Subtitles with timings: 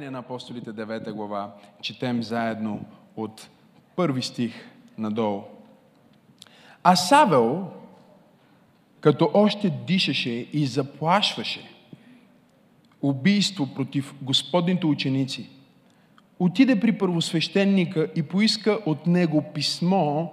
[0.00, 1.54] Деяния на апостолите 9 глава.
[1.82, 2.80] Четем заедно
[3.16, 3.48] от
[3.96, 4.52] първи стих
[4.98, 5.42] надолу.
[6.82, 7.66] А Савел,
[9.00, 11.70] като още дишаше и заплашваше
[13.02, 15.50] убийство против Господните ученици,
[16.38, 20.28] отиде при първосвещеника и поиска от него писмо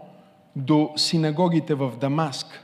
[0.55, 2.63] до синагогите в Дамаск,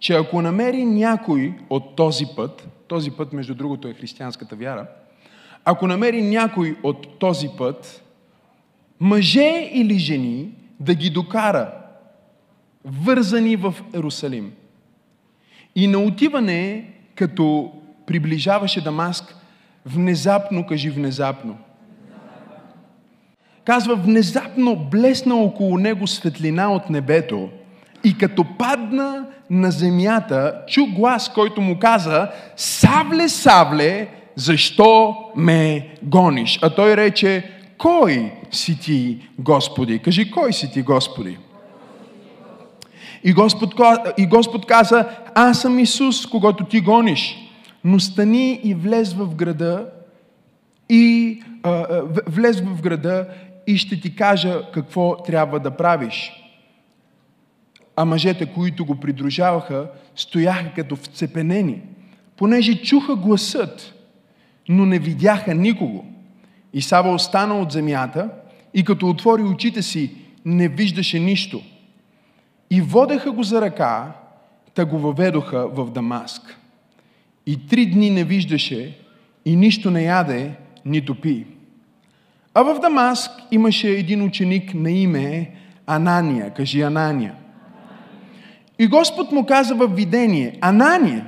[0.00, 4.86] че ако намери някой от този път, този път, между другото, е християнската вяра,
[5.64, 8.02] ако намери някой от този път,
[9.00, 10.48] мъже или жени,
[10.80, 11.72] да ги докара
[12.84, 14.52] вързани в Ерусалим.
[15.76, 17.72] И на отиване, като
[18.06, 19.36] приближаваше Дамаск,
[19.86, 21.56] внезапно, кажи внезапно,
[23.64, 27.48] казва, внезапно блесна около него светлина от небето
[28.04, 36.58] и като падна на земята, чу глас, който му каза, Савле, Савле, защо ме гониш?
[36.62, 39.98] А той рече, кой си ти, Господи?
[39.98, 41.38] Кажи, кой си ти, Господи?
[43.24, 43.74] И Господ,
[44.18, 47.36] и Господ каза, аз съм Исус, когато ти гониш.
[47.84, 49.88] Но стани и влез в града
[50.88, 53.28] и а, влез в града
[53.66, 56.32] и ще ти кажа какво трябва да правиш.
[57.96, 61.80] А мъжете, които го придружаваха, стояха като вцепенени,
[62.36, 63.94] понеже чуха гласът,
[64.68, 66.04] но не видяха никого.
[66.72, 68.30] И Сава остана от земята
[68.74, 70.10] и като отвори очите си,
[70.44, 71.62] не виждаше нищо.
[72.70, 74.12] И водеха го за ръка,
[74.74, 76.58] та го въведоха в Дамаск.
[77.46, 78.98] И три дни не виждаше
[79.44, 80.50] и нищо не яде,
[80.84, 81.46] нито пи.
[82.54, 85.50] А в Дамаск имаше един ученик на име
[85.86, 86.50] Анания.
[86.50, 87.34] Кажи Анания.
[88.78, 91.26] И Господ му каза в видение, Анания.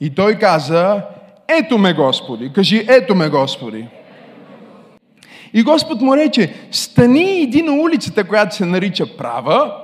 [0.00, 1.02] И той каза,
[1.48, 2.52] ето ме Господи.
[2.52, 3.86] Кажи, ето ме Господи.
[5.54, 9.74] И Господ му рече, стани иди на улицата, която се нарича Права,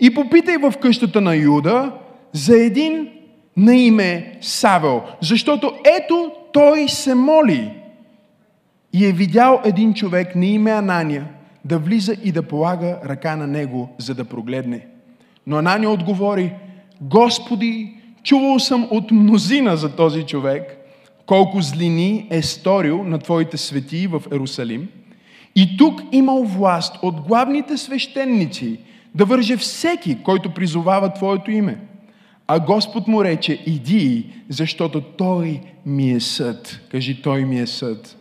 [0.00, 1.92] и попитай в къщата на Юда
[2.32, 3.08] за един
[3.56, 7.70] на име Савел, защото ето той се моли.
[8.92, 11.28] И е видял един човек на име Анания
[11.64, 14.86] да влиза и да полага ръка на него, за да прогледне.
[15.46, 16.52] Но Анания отговори,
[17.00, 20.76] Господи, чувал съм от мнозина за този човек,
[21.26, 24.88] колко злини е сторил на Твоите светии в Ерусалим.
[25.56, 28.78] И тук имал власт от главните свещеници
[29.14, 31.78] да върже всеки, който призовава Твоето име.
[32.46, 36.80] А Господ му рече, иди, защото Той ми е съд.
[36.90, 38.16] Кажи, Той ми е съд.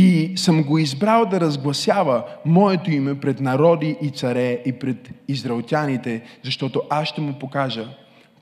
[0.00, 6.22] И съм го избрал да разгласява моето име пред народи и царе и пред израелтяните,
[6.44, 7.88] защото аз ще му покажа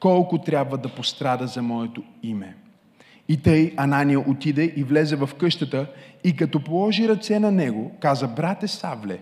[0.01, 2.57] колко трябва да пострада за моето име.
[3.29, 5.87] И тъй Анания отиде и влезе в къщата
[6.25, 9.19] и като положи ръце на него, каза, брате Савле,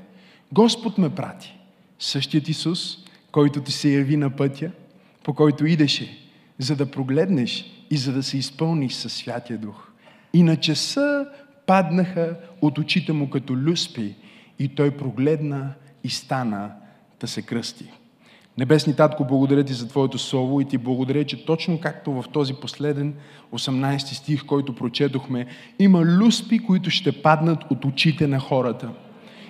[0.53, 1.59] Господ ме прати.
[1.99, 2.99] Същият Исус,
[3.33, 4.71] който ти се яви на пътя,
[5.25, 6.19] по който идеше,
[6.59, 9.89] за да прогледнеш и за да се изпълниш със Святия Дух.
[10.33, 11.27] И на часа
[11.67, 14.15] паднаха от очите му като люспи
[14.59, 15.73] и той прогледна
[16.05, 16.71] и стана
[17.21, 17.85] да се кръсти.
[18.59, 22.55] Небесни Татко, благодаря ти за Твоето Слово и ти благодаря, че точно както в този
[22.55, 23.15] последен
[23.53, 25.47] 18 стих, който прочетохме,
[25.79, 28.91] има люспи, които ще паднат от очите на хората–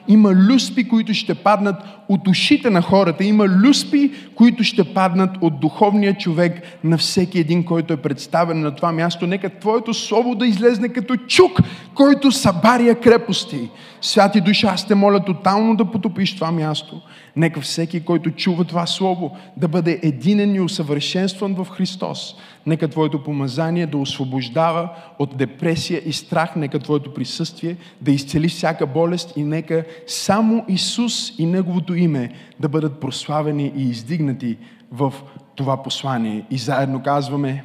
[0.09, 1.77] има люспи, които ще паднат
[2.09, 3.25] от ушите на хората.
[3.25, 8.75] Има люспи, които ще паднат от духовния човек на всеки един, който е представен на
[8.75, 9.27] това място.
[9.27, 11.61] Нека Твоето Слово да излезне като чук,
[11.95, 13.71] който събаря крепости.
[14.00, 17.00] Святи душа, аз те моля тотално да потопиш това място.
[17.37, 22.35] Нека всеки, който чува това Слово, да бъде единен и усъвършенстван в Христос.
[22.67, 26.57] Нека Твоето помазание да освобождава от депресия и страх.
[26.57, 32.69] Нека Твоето присъствие да изцели всяка болест и нека само Исус и Неговото име да
[32.69, 34.57] бъдат прославени и издигнати
[34.93, 35.15] в
[35.55, 36.45] това послание.
[36.51, 37.65] И заедно казваме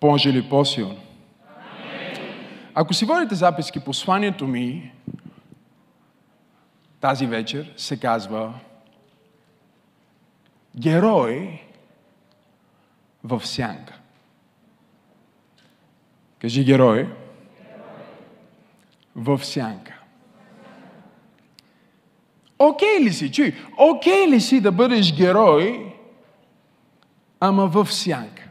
[0.00, 0.96] Боже ли по-силно?
[2.74, 4.92] Ако си водите записки, посланието ми
[7.06, 8.54] тази вечер се казва
[10.76, 11.62] Герой
[13.24, 13.98] в сянка.
[16.38, 17.08] Кажи герой.
[19.16, 20.00] В сянка.
[22.58, 23.32] Окей okay ли си?
[23.32, 25.94] Чуй, окей okay ли си да бъдеш герой,
[27.40, 28.48] ама в сянка?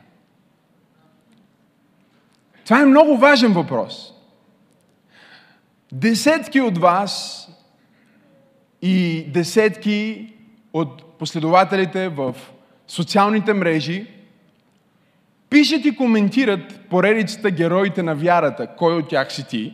[2.63, 4.13] Това е много важен въпрос.
[5.91, 7.41] Десетки от вас
[8.87, 10.27] и десетки
[10.73, 12.35] от последователите в
[12.87, 14.07] социалните мрежи
[15.49, 19.73] пишат и коментират поредицата героите на вярата, кой от тях си ти.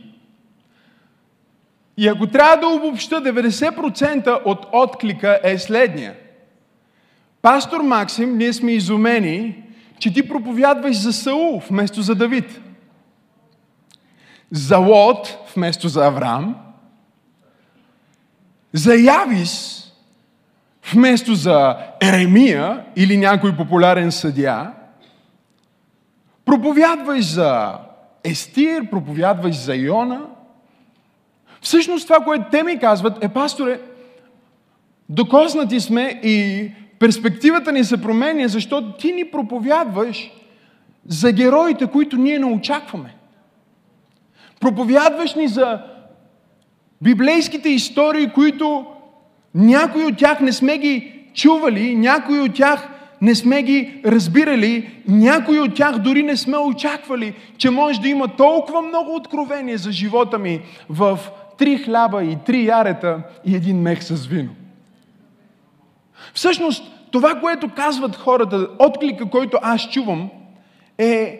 [1.97, 6.15] И ако трябва да обобща, 90% от отклика е следния.
[7.41, 9.63] Пастор Максим, ние сме изумени,
[9.99, 12.61] че ти проповядваш за Саул вместо за Давид.
[14.51, 16.70] За Лот вместо за Авраам.
[18.73, 19.77] За Явис
[20.93, 24.71] вместо за Еремия или някой популярен съдия.
[26.45, 27.73] Проповядваш за
[28.23, 30.21] Естир, проповядваш за Йона.
[31.61, 33.79] Всъщност това, което те ми казват е, пасторе,
[35.09, 40.31] докоснати сме и перспективата ни се променя, защото ти ни проповядваш
[41.07, 43.15] за героите, които ние не очакваме.
[44.59, 45.81] Проповядваш ни за
[47.01, 48.85] библейските истории, които
[49.55, 52.89] някои от тях не сме ги чували, някои от тях
[53.21, 58.27] не сме ги разбирали, някои от тях дори не сме очаквали, че може да има
[58.27, 61.19] толкова много откровение за живота ми в
[61.57, 64.49] три хляба и три ярета и един мех с вино.
[66.33, 70.29] Всъщност, това, което казват хората, отклика, който аз чувам,
[70.97, 71.39] е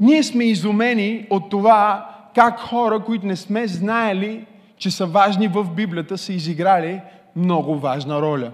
[0.00, 4.44] ние сме изумени от това как хора, които не сме знаели,
[4.78, 7.00] че са важни в Библията, са изиграли
[7.36, 8.50] много важна роля.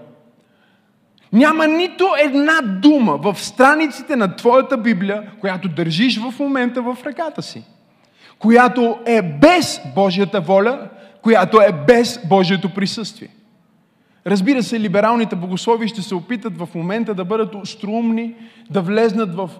[1.32, 7.42] Няма нито една дума в страниците на твоята Библия, която държиш в момента в ръката
[7.42, 7.64] си,
[8.38, 10.88] която е без Божията воля,
[11.22, 13.28] която е без Божието присъствие.
[14.26, 18.34] Разбира се, либералните богослови ще се опитат в момента да бъдат остроумни,
[18.70, 19.50] да влезнат в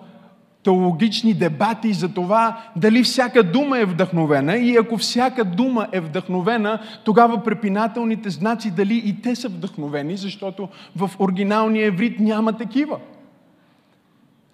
[0.64, 6.78] теологични дебати за това дали всяка дума е вдъхновена и ако всяка дума е вдъхновена,
[7.04, 12.98] тогава препинателните знаци дали и те са вдъхновени, защото в оригиналния еврит няма такива.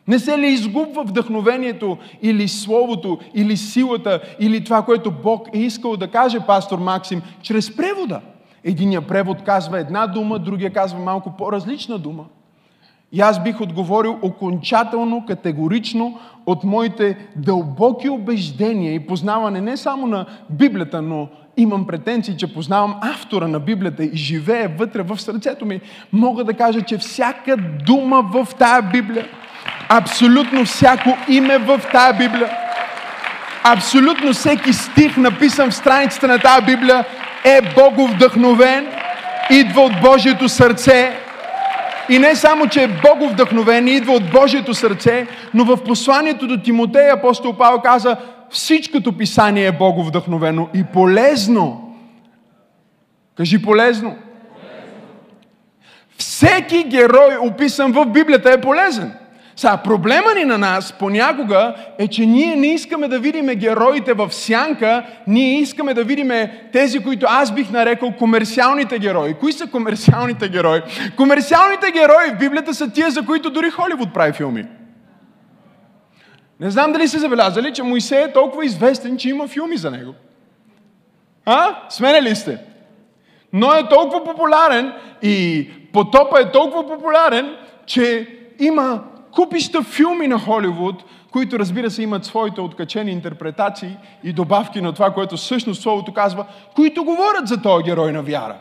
[0.09, 5.97] Не се ли изгубва вдъхновението или словото, или силата, или това, което Бог е искал
[5.97, 8.21] да каже, пастор Максим, чрез превода?
[8.65, 12.25] Единия превод казва една дума, другия казва малко по-различна дума–
[13.13, 20.27] и аз бих отговорил окончателно, категорично от моите дълбоки убеждения и познаване не само на
[20.51, 25.81] Библията, но имам претенции, че познавам автора на Библията и живее вътре в сърцето ми.
[26.13, 27.57] Мога да кажа, че всяка
[27.87, 29.27] дума в тая Библия,
[29.89, 32.51] абсолютно всяко име в тая Библия,
[33.65, 37.05] абсолютно всеки стих, написан в страницата на тая Библия,
[37.45, 38.87] е Богов вдъхновен,
[39.51, 41.28] идва от Божието сърце
[42.09, 46.47] и не само, че е Богов вдъхновен и идва от Божието сърце, но в посланието
[46.47, 48.17] до Тимотея апостол Павел каза,
[48.51, 51.95] всичкото писание е Богов вдъхновено и полезно.
[53.37, 54.17] Кажи полезно.
[56.19, 59.15] Всеки герой, описан в Библията, е полезен.
[59.59, 64.33] Сега, проблема ни на нас понякога е, че ние не искаме да видиме героите в
[64.33, 69.35] сянка, ние искаме да видиме тези, които аз бих нарекал комерциалните герои.
[69.35, 70.81] Кои са комерциалните герои?
[71.17, 74.65] Комерциалните герои в Библията са тия, за които дори Холивуд прави филми.
[76.61, 80.15] Не знам дали сте забелязали, че Моисей е толкова известен, че има филми за него.
[81.47, 81.77] А?
[81.89, 82.59] Смене ли сте?
[83.53, 84.93] Но е толкова популярен
[85.23, 87.57] и потопа е толкова популярен,
[87.87, 88.29] че
[88.59, 89.01] има
[89.33, 95.11] купища филми на Холивуд, които разбира се имат своите откачени интерпретации и добавки на това,
[95.11, 98.57] което всъщност Словото казва, които говорят за този герой на вяра.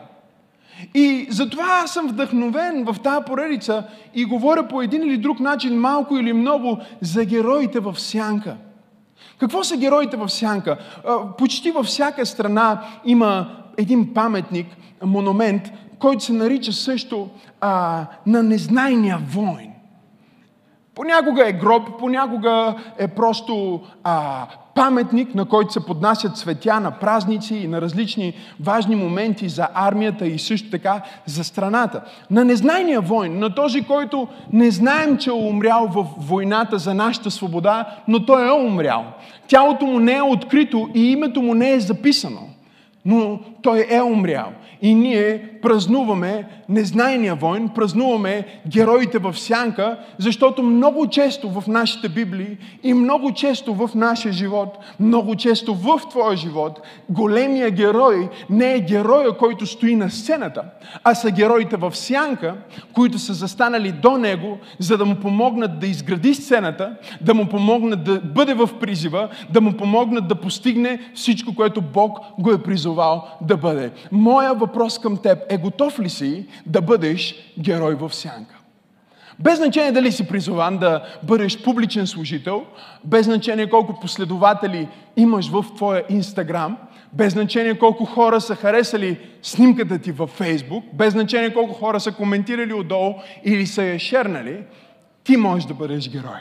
[0.94, 3.84] И затова аз съм вдъхновен в тази поредица
[4.14, 8.56] и говоря по един или друг начин, малко или много, за героите в сянка.
[9.38, 10.78] Какво са героите в сянка?
[11.38, 14.66] Почти във всяка страна има един паметник,
[15.04, 15.62] монумент,
[15.98, 17.28] който се нарича също
[17.60, 19.70] а, на незнайния войн.
[20.98, 27.54] Понякога е гроб, понякога е просто а, паметник, на който се поднасят цветя на празници
[27.54, 32.02] и на различни важни моменти за армията и също така за страната.
[32.30, 37.30] На незнайния войн, на този, който не знаем, че е умрял в войната за нашата
[37.30, 39.04] свобода, но той е умрял.
[39.48, 42.40] Тялото му не е открито и името му не е записано,
[43.04, 44.52] но той е умрял.
[44.82, 52.56] И ние празнуваме незнайния войн, празнуваме героите в сянка, защото много често в нашите Библии
[52.82, 58.80] и много често в нашия живот, много често в твоя живот, големия герой не е
[58.80, 60.62] героя, който стои на сцената,
[61.04, 62.54] а са героите в сянка,
[62.92, 68.04] които са застанали до него, за да му помогнат да изгради сцената, да му помогнат
[68.04, 73.24] да бъде в призива, да му помогнат да постигне всичко, което Бог го е призовал
[73.48, 73.90] да бъде.
[74.12, 78.54] Моя въпрос към теб е готов ли си да бъдеш герой в сянка?
[79.40, 82.64] Без значение дали си призован да бъдеш публичен служител,
[83.04, 86.76] без значение колко последователи имаш в твоя Инстаграм,
[87.12, 92.12] без значение колко хора са харесали снимката ти във Фейсбук, без значение колко хора са
[92.12, 93.14] коментирали отдолу
[93.44, 94.64] или са я шернали,
[95.24, 96.40] ти можеш да бъдеш герой.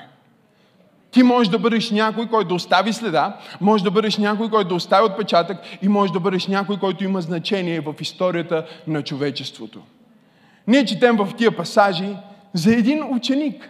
[1.17, 4.75] Ти можеш да бъдеш някой, който да остави следа, можеш да бъдеш някой, който да
[4.75, 9.81] остави отпечатък и можеш да бъдеш някой, който има значение в историята на човечеството.
[10.67, 12.15] Ние четем в тия пасажи
[12.53, 13.69] за един ученик.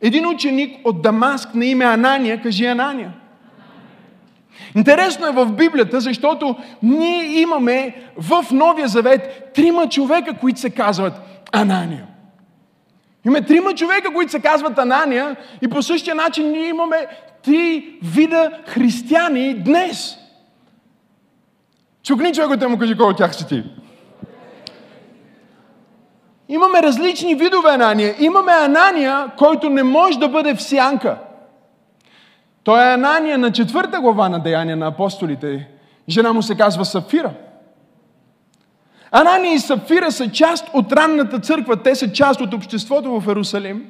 [0.00, 3.12] Един ученик от Дамаск на име Анания, кажи Анания.
[4.76, 11.20] Интересно е в Библията, защото ние имаме в Новия Завет трима човека, които се казват
[11.52, 12.06] Анания.
[13.26, 17.06] Имаме трима човека, които се казват Анания и по същия начин ние имаме
[17.44, 20.16] три вида християни днес.
[22.02, 23.64] Чукни човекът му кажи кой от тях си ти.
[26.48, 28.14] Имаме различни видове Анания.
[28.18, 31.18] Имаме Анания, който не може да бъде в сянка.
[32.64, 35.68] Той е Анания на четвърта глава на Деяния на апостолите.
[36.08, 37.30] Жена му се казва Сафира.
[39.16, 41.76] Анания и Сафира са част от ранната църква.
[41.76, 43.84] Те са част от обществото в Ерусалим.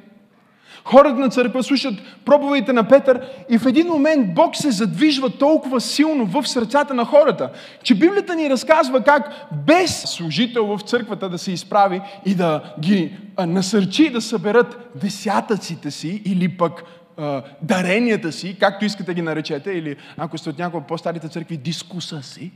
[0.83, 1.93] Хората на църква слушат
[2.25, 7.05] проповедите на Петър и в един момент Бог се задвижва толкова силно в сърцата на
[7.05, 7.49] хората,
[7.83, 9.31] че Библията ни разказва как
[9.67, 16.21] без служител в църквата да се изправи и да ги насърчи да съберат десятъците си
[16.25, 16.83] или пък
[17.17, 21.57] а, даренията си, както искате ги наречете, или ако сте от някои от по-старите църкви,
[21.57, 22.51] дискуса си.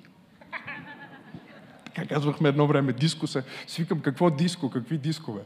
[1.99, 3.43] Така казвахме едно време, дискуса.
[3.67, 5.41] Свикам, какво диско, какви дискове?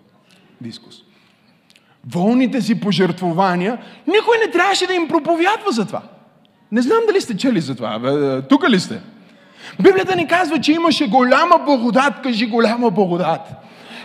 [0.62, 0.96] Дискус
[2.08, 6.02] волните си пожертвования, никой не трябваше да им проповядва за това.
[6.72, 8.42] Не знам дали сте чели за това.
[8.50, 9.02] Тук ли сте?
[9.84, 13.42] Библията ни казва, че имаше голяма благодат, кажи голяма благодат.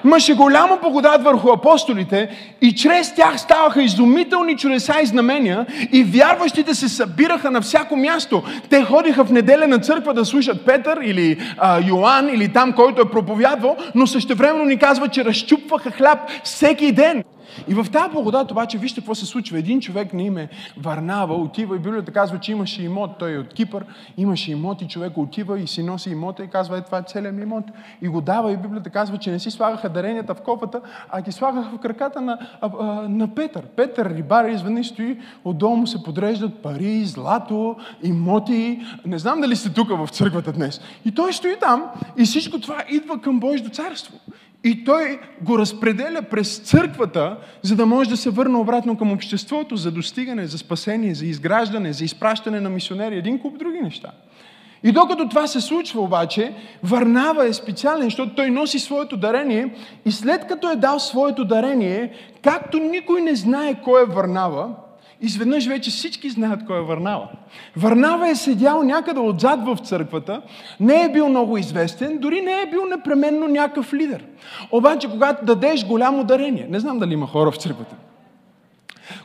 [0.05, 2.29] Имаше голяма благодат върху апостолите
[2.61, 8.43] и чрез тях ставаха изумителни чудеса и знамения и вярващите се събираха на всяко място.
[8.71, 13.03] Те ходиха в неделя на църква да слушат Петър или а, Йоан или там, който
[13.03, 17.25] е проповядвал, но същевременно ни казва, че разчупваха хляб всеки ден.
[17.69, 19.59] И в тази благодат обаче вижте какво се случва.
[19.59, 23.55] Един човек на име Варнава отива и Библията казва, че имаше имот, той е от
[23.55, 23.85] Кипър,
[24.17, 27.35] имаше имот и човек отива и си носи имота и казва, е това е целият
[27.35, 27.65] ми имот.
[28.03, 31.33] И го дава и Библията казва, че не си слагаха даренията в кофата, а ги
[31.33, 33.67] слагаха в краката на, а, а, на Петър.
[33.67, 38.81] Петър рибар изведнъж стои, отдолу му се подреждат пари, злато, имоти.
[39.07, 40.81] Не знам дали сте тук в църквата днес.
[41.05, 41.85] И той стои там
[42.17, 44.15] и всичко това идва към Божието царство.
[44.65, 49.77] И той го разпределя през църквата, за да може да се върне обратно към обществото
[49.77, 54.13] за достигане, за спасение, за изграждане, за изпращане на мисионери, един куп други неща.
[54.83, 59.75] И докато това се случва обаче, Варнава е специален, защото той носи своето дарение
[60.05, 62.13] и след като е дал своето дарение,
[62.43, 64.75] както никой не знае кой е Варнава,
[65.21, 67.29] изведнъж вече всички знаят кой е Варнава.
[67.77, 70.43] Варнава е седял някъде отзад в църквата,
[70.81, 74.25] не е бил много известен, дори не е бил непременно някакъв лидер.
[74.73, 77.97] Обаче, когато дадеш голямо дарение, не знам дали има хора в църквата,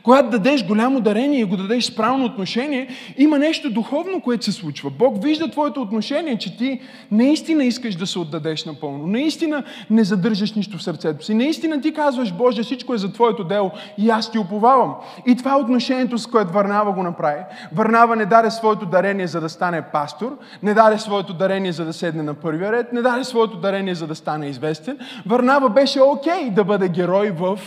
[0.02, 2.88] когато дадеш голямо дарение и го дадеш с правилно отношение,
[3.18, 4.90] има нещо духовно, което се случва.
[4.90, 9.06] Бог вижда твоето отношение, че ти наистина искаш да се отдадеш напълно.
[9.06, 11.34] Наистина не задържаш нищо в сърцето си.
[11.34, 14.94] Наистина ти казваш, Боже, всичко е за твоето дело и аз ти уповавам.
[15.26, 17.42] И това е отношението, с което Варнава го направи.
[17.72, 21.92] Варнава не даде своето дарение, за да стане пастор, не даде своето дарение, за да
[21.92, 24.98] седне на първия ред, не даде своето дарение, за да стане известен.
[25.26, 27.58] Варнава беше окей okay да бъде герой в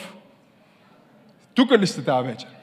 [1.57, 2.56] тук ли сте тази вечер?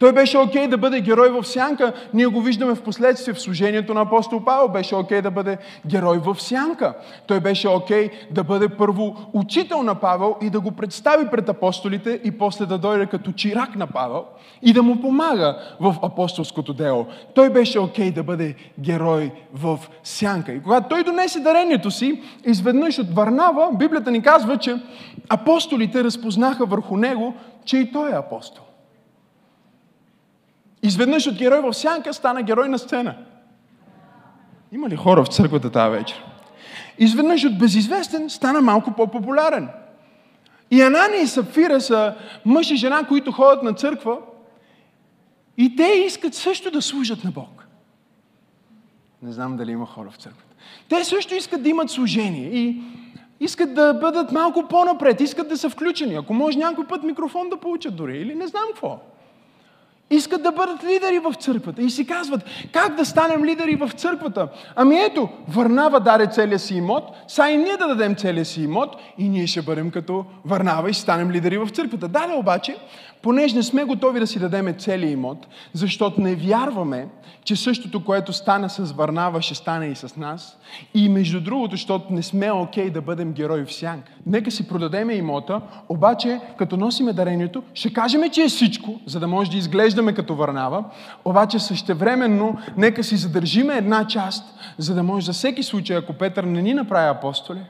[0.00, 1.92] Той беше окей okay да бъде герой в сянка.
[2.14, 4.68] Ние го виждаме в последствие в служението на апостол Павел.
[4.68, 6.94] Беше окей okay да бъде герой в сянка.
[7.26, 11.48] Той беше окей okay да бъде първо учител на Павел и да го представи пред
[11.48, 14.24] апостолите и после да дойде като чирак на Павел
[14.62, 17.06] и да му помага в апостолското дело.
[17.34, 20.52] Той беше окей okay да бъде герой в сянка.
[20.52, 24.76] И когато той донесе дарението си, изведнъж от Варнава, Библията ни казва, че
[25.28, 28.64] апостолите разпознаха върху него, че и той е апостол.
[30.82, 33.14] Изведнъж от герой в сянка стана герой на сцена.
[34.72, 36.24] Има ли хора в църквата тази вечер?
[36.98, 39.68] Изведнъж от безизвестен стана малко по-популярен.
[40.70, 44.18] И Анани и Сапфира са мъж и жена, които ходят на църква
[45.56, 47.66] и те искат също да служат на Бог.
[49.22, 50.54] Не знам дали има хора в църквата.
[50.88, 52.82] Те също искат да имат служение и
[53.40, 56.14] искат да бъдат малко по-напред, искат да са включени.
[56.14, 58.98] Ако може някой път микрофон да получат дори или не знам какво.
[60.10, 64.48] Искат да бъдат лидери в църквата и си казват, как да станем лидери в църквата?
[64.76, 68.96] Ами ето, Върнава даде целия си имот, са и ние да дадем целия си имот
[69.18, 72.08] и ние ще бъдем като Върнава и станем лидери в църквата.
[72.08, 72.76] Дале обаче,
[73.22, 77.08] понеже не сме готови да си дадем целия имот, защото не вярваме,
[77.44, 80.58] че същото, което стана с Варнава, ще стане и с нас.
[80.94, 84.12] И между другото, защото не сме окей okay да бъдем герои в сянка.
[84.26, 89.28] Нека си продадеме имота, обаче, като носиме дарението, ще кажем, че е всичко, за да
[89.28, 90.84] може да изглеждаме като Варнава,
[91.24, 94.44] обаче същевременно, нека си задържиме една част,
[94.78, 97.60] за да може за всеки случай, ако Петър не ни направи апостоли,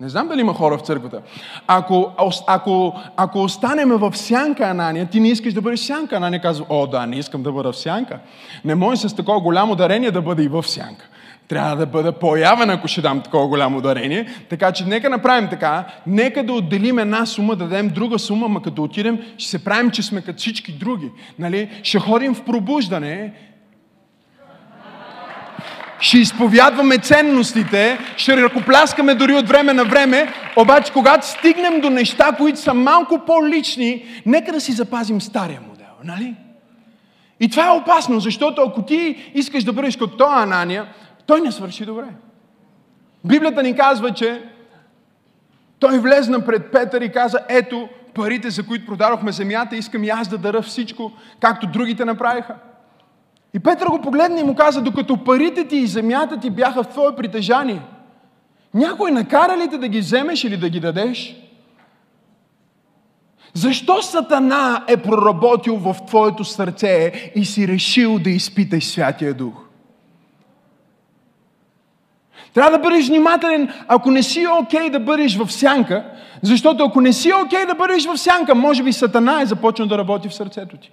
[0.00, 1.20] не знам дали има хора в църквата.
[1.66, 2.12] Ако,
[2.46, 6.16] ако, ако останем в сянка, Анания, ти не искаш да бъдеш сянка.
[6.16, 8.18] Анания казва, о да, не искам да бъда в сянка.
[8.64, 11.08] Не може с такова голямо дарение да бъда и в сянка.
[11.48, 14.26] Трябва да бъда по-явен, ако ще дам такова голямо дарение.
[14.48, 15.84] Така че нека направим така.
[16.06, 19.90] Нека да отделим една сума, да дадем друга сума, ма като отидем, ще се правим,
[19.90, 21.10] че сме като всички други.
[21.38, 21.70] Нали?
[21.82, 23.32] Ще ходим в пробуждане,
[26.00, 32.32] ще изповядваме ценностите, ще ръкопляскаме дори от време на време, обаче когато стигнем до неща,
[32.38, 36.34] които са малко по-лични, нека да си запазим стария модел, нали?
[37.40, 40.86] И това е опасно, защото ако ти искаш да бъдеш като този Анания,
[41.26, 42.04] той не свърши добре.
[43.24, 44.42] Библията ни казва, че
[45.78, 50.28] той влезна пред Петър и каза, ето парите, за които продадохме земята, искам и аз
[50.28, 52.54] да дара всичко, както другите направиха.
[53.54, 56.88] И Петър го погледна и му каза, докато парите ти и земята ти бяха в
[56.88, 57.82] твое притежание,
[58.74, 61.36] някой накара ли те да ги вземеш или да ги дадеш?
[63.54, 69.54] Защо Сатана е проработил в твоето сърце и си решил да изпиташ Святия Дух?
[72.54, 76.04] Трябва да бъдеш внимателен, ако не си окей okay да бъдеш в сянка,
[76.42, 79.88] защото ако не си окей okay да бъдеш в сянка, може би Сатана е започнал
[79.88, 80.92] да работи в сърцето ти.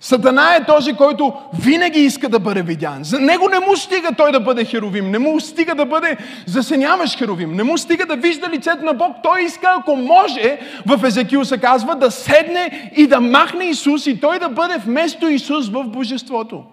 [0.00, 3.04] Сатана е този, който винаги иска да бъде видян.
[3.04, 7.18] За него не му стига той да бъде херовим, не му стига да бъде засеняваш
[7.18, 9.16] херовим, не му стига да вижда лицето на Бог.
[9.22, 14.20] Той иска, ако може, в Езекил се казва, да седне и да махне Исус и
[14.20, 16.64] той да бъде вместо Исус в Божеството.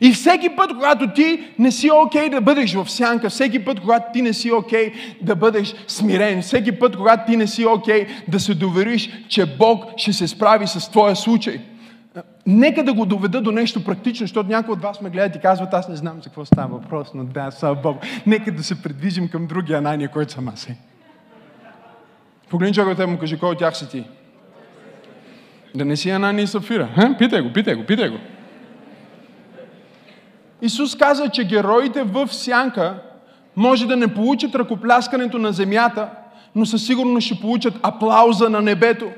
[0.00, 3.80] И всеки път, когато ти не си окей okay да бъдеш в сянка, всеки път,
[3.80, 7.66] когато ти не си окей okay да бъдеш смирен, всеки път, когато ти не си
[7.66, 11.60] окей okay да се довериш, че Бог ще се справи с твоя случай.
[12.46, 15.74] Нека да го доведа до нещо практично, защото някои от вас ме гледат и казват,
[15.74, 17.96] аз не знам за какво става въпрос, но да, слава Бог.
[18.26, 20.68] Нека да се предвижим към другия Анания, който съм аз.
[22.50, 24.04] Погледни човекът му кажи, кой от тях си ти?
[25.74, 27.14] Да не си Анания и Сафира.
[27.18, 28.16] Питай го, питай го, питай го.
[30.62, 32.94] Исус каза, че героите в сянка
[33.56, 36.08] може да не получат ръкопляскането на земята,
[36.54, 39.10] но със сигурност ще получат аплауза на небето.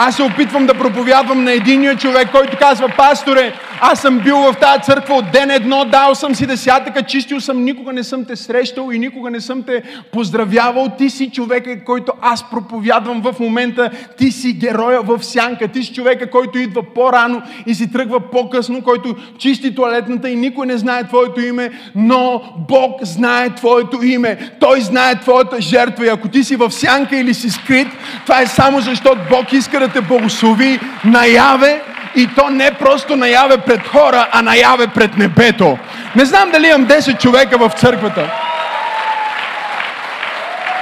[0.00, 4.54] Аз се опитвам да проповядвам на единия човек, който казва, пасторе, аз съм бил в
[4.60, 8.36] тази църква от ден едно, дал съм си десятъка, чистил съм, никога не съм те
[8.36, 9.82] срещал и никога не съм те
[10.12, 10.88] поздравявал.
[10.98, 13.90] Ти си човека, който аз проповядвам в момента.
[14.18, 15.68] Ти си героя в сянка.
[15.68, 20.66] Ти си човека, който идва по-рано и си тръгва по-късно, който чисти туалетната и никой
[20.66, 24.50] не знае твоето име, но Бог знае твоето име.
[24.60, 27.88] Той знае твоята жертва и ако ти си в сянка или си скрит,
[28.22, 31.82] това е само защото Бог иска да те благослови наяве
[32.16, 35.78] и то не просто наяве пред хора, а наяве пред небето.
[36.16, 38.30] Не знам дали имам 10 човека в църквата,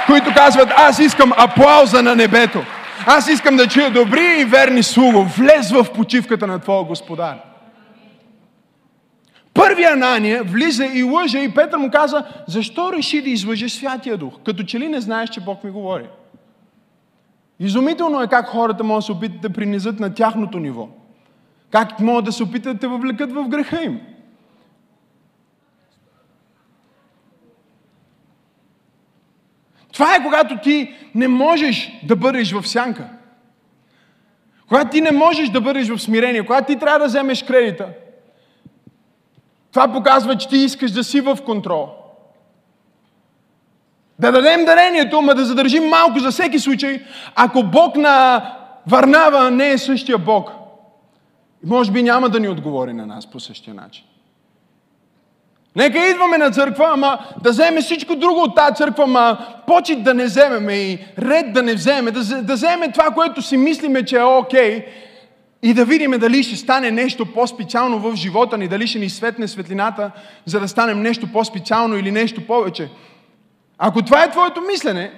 [0.05, 2.63] които казват, аз искам аплауза на небето.
[3.05, 5.23] Аз искам да чуя добри и верни слуго.
[5.23, 7.35] Влез в почивката на Твоя Господар.
[9.53, 14.33] Първия Анания влиза и лъже и Петър му каза, защо реши да излъжеш Святия Дух?
[14.45, 16.03] Като че ли не знаеш, че Бог ми говори?
[17.59, 20.87] Изумително е как хората могат да се опитат да принизат на тяхното ниво.
[21.71, 24.01] Как могат да се опитат да те въвлекат в греха им?
[29.93, 33.09] Това е когато ти не можеш да бъдеш в сянка.
[34.67, 37.89] Когато ти не можеш да бъдеш в смирение, когато ти трябва да вземеш кредита.
[39.71, 41.89] Това показва, че ти искаш да си в контрол.
[44.19, 47.01] Да дадем дарението, ма да задържим малко за всеки случай,
[47.35, 48.45] ако Бог на
[48.87, 50.51] Варнава не е същия Бог.
[51.65, 54.03] Може би няма да ни отговори на нас по същия начин.
[55.75, 60.13] Нека идваме на църква, ама да вземе всичко друго от тази църква, ама почет да
[60.13, 64.17] не вземеме и ред да не вземе, да, да вземе това, което си мислиме, че
[64.17, 64.85] е окей.
[65.63, 69.47] И да видим дали ще стане нещо по-специално в живота ни, дали ще ни светне
[69.47, 70.11] светлината,
[70.45, 72.89] за да станем нещо по-специално или нещо повече.
[73.77, 75.11] Ако това е твоето мислене,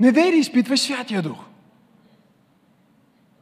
[0.00, 1.38] не дей да изпитваш Святия Дух.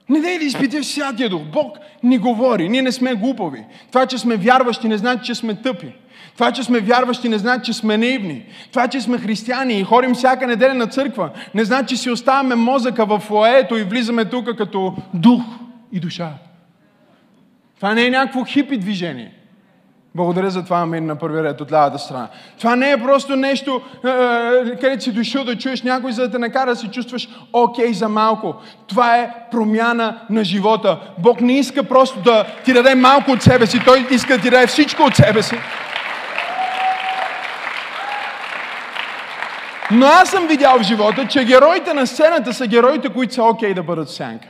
[0.09, 1.43] Не дей да изпитваш Святия Дух.
[1.43, 2.69] Бог ни говори.
[2.69, 3.65] Ние не сме глупови.
[3.89, 5.93] Това, че сме вярващи, не значи, че сме тъпи.
[6.35, 8.45] Това, че сме вярващи, не значи, че сме наивни.
[8.71, 12.55] Това, че сме християни и ходим всяка неделя на църква, не значи, че си оставяме
[12.55, 15.43] мозъка в фоето и влизаме тук като дух
[15.93, 16.35] и душа.
[17.77, 19.38] Това не е някакво хипи движение.
[20.19, 22.29] Благодаря за това, амин, на първи ред от лявата страна.
[22.59, 26.31] Това не е просто нещо, е, е където си дошъл да чуеш някой, за да
[26.31, 28.55] те накара да се чувстваш окей okay за малко.
[28.87, 31.01] Това е промяна на живота.
[31.19, 34.51] Бог не иска просто да ти даде малко от себе си, Той иска да ти
[34.51, 35.57] даде всичко от себе си.
[39.91, 43.71] Но аз съм видял в живота, че героите на сцената са героите, които са окей
[43.71, 44.49] okay да бъдат сянка.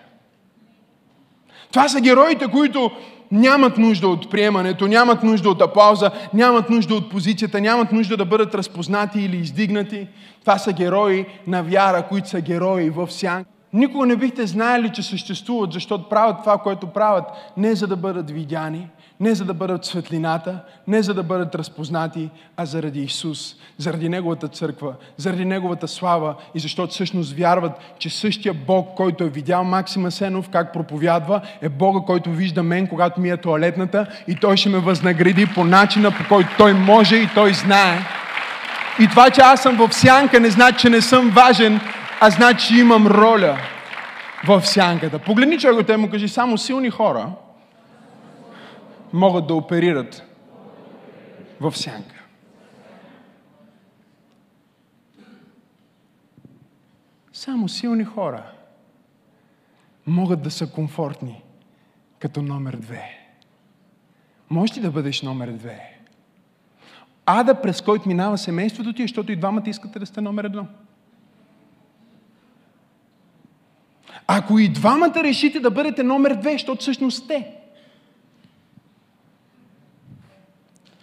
[1.73, 2.91] Това са героите, които
[3.33, 8.25] нямат нужда от приемането, нямат нужда от аплауза, нямат нужда от позицията, нямат нужда да
[8.25, 10.09] бъдат разпознати или издигнати.
[10.41, 13.51] Това са герои на вяра, които са герои в сянка.
[13.73, 17.25] Никога не бихте знаели, че съществуват, защото правят това, което правят,
[17.57, 18.89] не за да бъдат видяни,
[19.21, 24.49] не за да бъдат светлината, не за да бъдат разпознати, а заради Исус, заради Неговата
[24.49, 30.11] църква, заради Неговата слава и защото всъщност вярват, че същия Бог, който е видял Максима
[30.11, 34.69] Сенов как проповядва, е Бога, който вижда мен, когато ми е туалетната и Той ще
[34.69, 37.99] ме възнагради по начина, по който Той може и Той знае.
[39.01, 41.81] И това, че аз съм в сянка, не значи, че не съм важен,
[42.21, 43.59] а значи, че имам роля
[44.47, 45.19] в сянката.
[45.19, 47.27] Погледни човекът и му кажи, само силни хора–
[49.13, 50.23] могат да оперират
[51.61, 52.25] в сянка.
[57.33, 58.53] Само силни хора
[60.07, 61.43] могат да са комфортни
[62.19, 63.19] като номер две.
[64.51, 65.99] Можеш ли да бъдеш номер две?
[67.27, 70.67] Ада, през който минава семейството ти, защото и двамата искате да сте номер едно.
[74.27, 77.58] Ако и двамата решите да бъдете номер две, защото всъщност сте,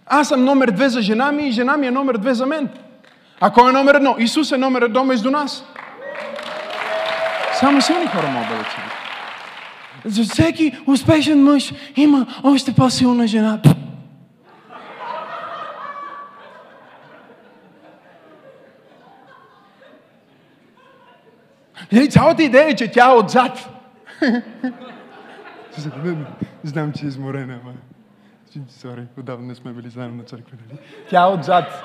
[0.06, 2.70] Аз съм номер две за жена ми и жена ми е номер две за мен.
[3.42, 4.16] А кой е номер едно?
[4.20, 5.66] Исус е номер едно между нас.
[7.60, 8.68] Само силни хора могат да бъдат
[10.06, 13.60] За всеки успешен мъж има още по-силна жена.
[21.92, 23.70] И цялата идея е, че тя е отзад.
[26.64, 27.74] Знам, че е изморена, ама.
[28.70, 30.80] Сори, отдавна не сме били заедно на църква, нали?
[31.10, 31.84] Тя е отзад.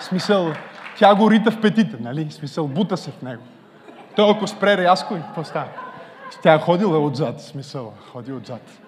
[0.00, 0.52] Смисъл,
[0.98, 2.30] тя го рита в петите, нали?
[2.30, 3.42] Смисъл, бута се в него.
[4.16, 5.68] Той ако спре рязко, какво става?
[6.42, 8.80] Тя ходила отзад, смисъл, ходи отзад.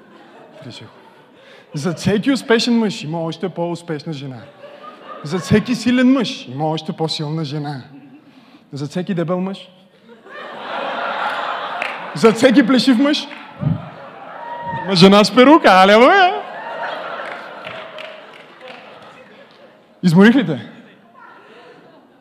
[1.75, 4.41] За всеки успешен мъж има още по-успешна жена.
[5.25, 7.83] За всеки силен мъж има още по-силна жена.
[8.73, 9.69] За всеки дебел мъж.
[12.15, 13.29] За всеки плешив мъж.
[14.85, 16.42] Има жена с перука, алелуя!
[20.03, 20.69] Изморих ли те?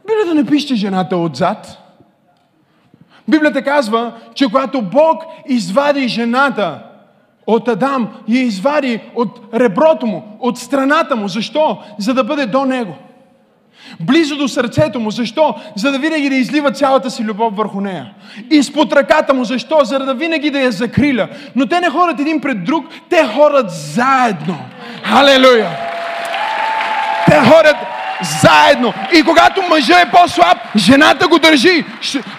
[0.07, 1.77] Библията не пише, жената отзад.
[3.27, 6.83] Библията казва, че когато Бог извади жената
[7.47, 11.27] от Адам я извади от реброто му, от страната му.
[11.27, 11.77] Защо?
[11.97, 12.95] За да бъде до него.
[13.99, 15.11] Близо до сърцето му.
[15.11, 15.55] Защо?
[15.75, 18.13] За да винаги да излива цялата си любов върху нея.
[18.49, 19.43] Изпод ръката му.
[19.43, 19.79] Защо?
[19.83, 21.27] За да винаги да я закриля.
[21.55, 24.57] Но те не ходят един пред друг, те ходят заедно.
[25.03, 25.90] Халелуя!
[27.31, 27.77] Те ходят
[28.41, 28.93] заедно.
[29.13, 31.85] И когато мъжът е по-слаб, жената го държи.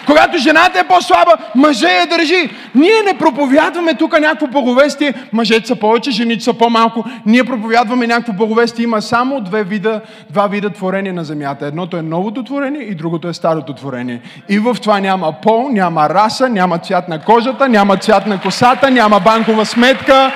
[0.05, 2.49] Когато жената е по-слаба, мъжът я държи.
[2.75, 5.13] Ние не проповядваме тук някакво благовестие.
[5.33, 7.05] Мъжете са повече, жените са по-малко.
[7.25, 8.83] Ние проповядваме някакво благовестие.
[8.83, 11.65] Има само две вида, два вида творение на земята.
[11.65, 14.21] Едното е новото творение и другото е старото творение.
[14.49, 18.91] И в това няма пол, няма раса, няма цвят на кожата, няма цвят на косата,
[18.91, 20.31] няма банкова сметка,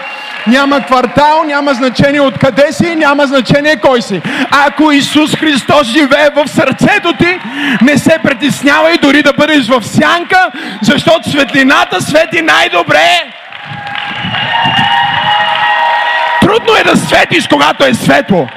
[0.48, 4.22] няма квартал, няма значение откъде си, няма значение кой си.
[4.68, 7.40] Ако Исус Христос живее в сърцето ти,
[7.82, 13.34] не се притеснявай дори да бъдеш в сянка, защото светлината свети най-добре.
[16.42, 18.48] Трудно е да светиш, когато е светло.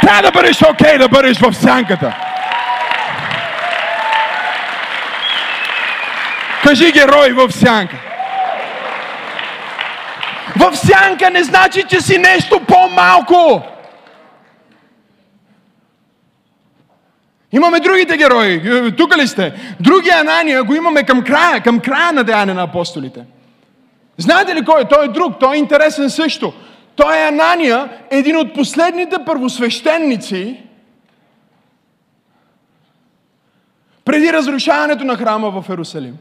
[0.00, 2.12] Трябва да бъдеш окей, okay, да бъдеш в сянката.
[6.62, 7.96] Кажи герой в сянка.
[10.56, 13.62] В сянка не значи, че си нещо по-малко.
[17.52, 18.62] Имаме другите герои.
[18.96, 19.76] Тук ли сте?
[19.80, 23.24] Другия Анания го имаме към края, към края на Деяния на апостолите.
[24.18, 24.88] Знаете ли кой е?
[24.88, 26.52] Той е друг, той е интересен също.
[26.96, 30.62] Той е Анания, един от последните първосвещеници,
[34.04, 36.16] преди разрушаването на храма в Ерусалим.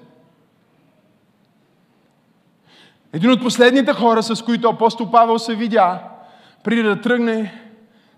[3.14, 6.00] Един от последните хора, с които апостол Павел се видя,
[6.64, 7.62] преди да тръгне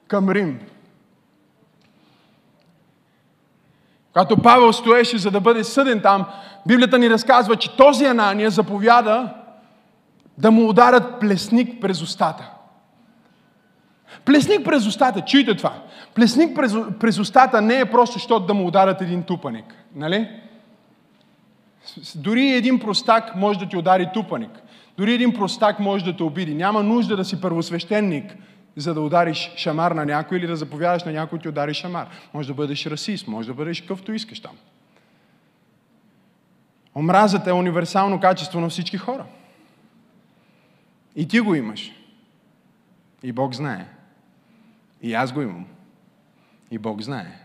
[0.07, 0.59] към Рим.
[4.19, 6.25] Когато Павел стоеше за да бъде съден там,
[6.67, 9.33] Библията ни разказва, че този Анания заповяда
[10.37, 12.49] да му ударят плесник през устата.
[14.25, 15.73] Плесник през устата, чуйте това.
[16.15, 19.65] Плесник през, през устата не е просто, защото да му ударят един тупаник.
[19.95, 20.29] Нали?
[22.15, 24.61] Дори един простак може да ти удари тупаник.
[24.97, 26.53] Дори един простак може да те обиди.
[26.53, 28.35] Няма нужда да си първосвещеник,
[28.79, 32.07] за да удариш шамар на някой или да заповядаш на някой ти удари шамар.
[32.33, 34.57] Може да бъдеш расист, може да бъдеш какъвто искаш там.
[36.95, 39.25] Омразата е универсално качество на всички хора.
[41.15, 41.91] И ти го имаш.
[43.23, 43.85] И Бог знае.
[45.01, 45.65] И аз го имам.
[46.71, 47.39] И Бог знае.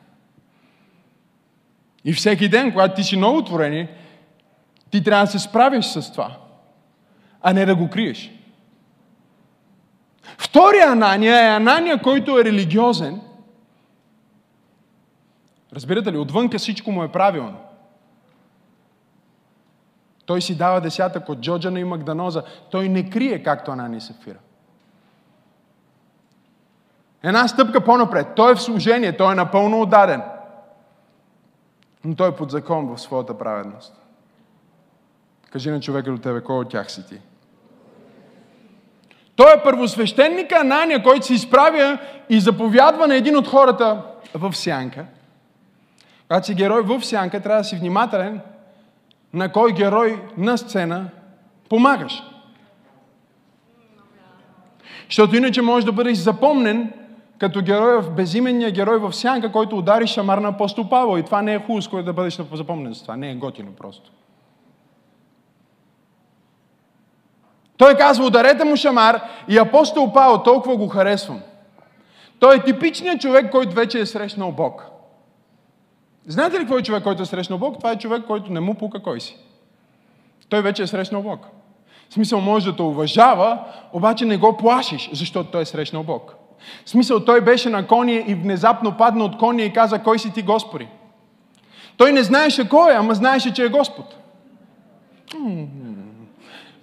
[2.05, 3.97] И всеки ден, когато ти си ново творение,
[4.91, 6.39] ти трябва да се справиш с това,
[7.43, 8.31] а не да го криеш.
[10.39, 13.21] Втория Анания е Анания, който е религиозен.
[15.73, 17.57] Разбирате ли, отвънка всичко му е правилно.
[20.27, 22.43] Той си дава десятък от Джоджана и Магданоза.
[22.71, 24.39] Той не крие, както Анани Сафира.
[27.23, 28.27] Една стъпка по-напред.
[28.37, 30.23] Той е в служение, той е напълно отдаден.
[32.05, 34.01] Но той е под закон в своята праведност.
[35.51, 37.21] Кажи на човека до тебе, кой от тях си ти?
[39.37, 41.99] Той е първосвещеника Анания, който се изправя
[42.31, 44.03] и заповядва на един от хората
[44.35, 45.05] в сянка.
[46.29, 48.41] Когато си герой в сянка, трябва да си внимателен
[49.33, 51.09] на кой герой на сцена
[51.69, 52.23] помагаш.
[55.09, 56.93] Защото иначе можеш да бъдеш запомнен
[57.39, 61.19] като герой, в безименния герой в сянка, който удари шамар на апостол Павел.
[61.19, 63.17] И това не е хубаво, с което да бъдеш запомнен за това.
[63.17, 64.11] Не е готино просто.
[67.77, 71.41] Той казва, ударете му шамар и апостол Павел, толкова го харесвам.
[72.39, 74.87] Той е типичният човек, който вече е срещнал Бог.
[76.27, 77.79] Знаете ли какво е човек, който е срещнал Бог?
[77.79, 79.37] Това е човек, който не му пука кой си.
[80.49, 81.47] Той вече е срещнал Бог.
[82.11, 83.59] В смисъл може да те уважава,
[83.93, 86.35] обаче не го плашиш, защото той е срещнал Бог.
[86.85, 90.33] В смисъл той беше на кония и внезапно падна от кония и каза, кой си
[90.33, 90.89] ти Господи?
[91.97, 94.17] Той не знаеше кой е, ама знаеше, че е Господ.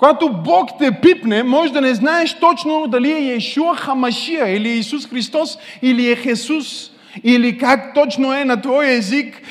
[0.01, 5.07] Когато Бог те пипне, може да не знаеш точно дали е Иешуа Хамашия, или Исус
[5.07, 6.91] Христос, или е Хесус,
[7.23, 9.41] или как точно е на твой език,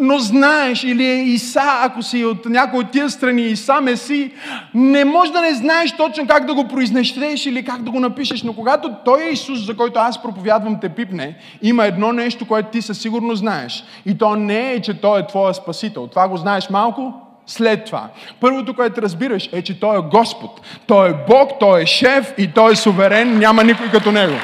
[0.00, 4.30] но знаеш, или е Иса, ако си от някой от тия страни, Иса Меси,
[4.74, 8.42] не може да не знаеш точно как да го произнесеш или как да го напишеш,
[8.42, 12.70] но когато Той е Исус, за който аз проповядвам, те пипне, има едно нещо, което
[12.70, 13.84] ти със сигурност знаеш.
[14.06, 16.06] И то не е, че Той е твоя спасител.
[16.06, 18.08] Това го знаеш малко, след това.
[18.40, 20.60] Първото, което разбираш е, че Той е Господ.
[20.86, 24.36] Той е Бог, Той е шеф и Той е суверен, няма никой като Него.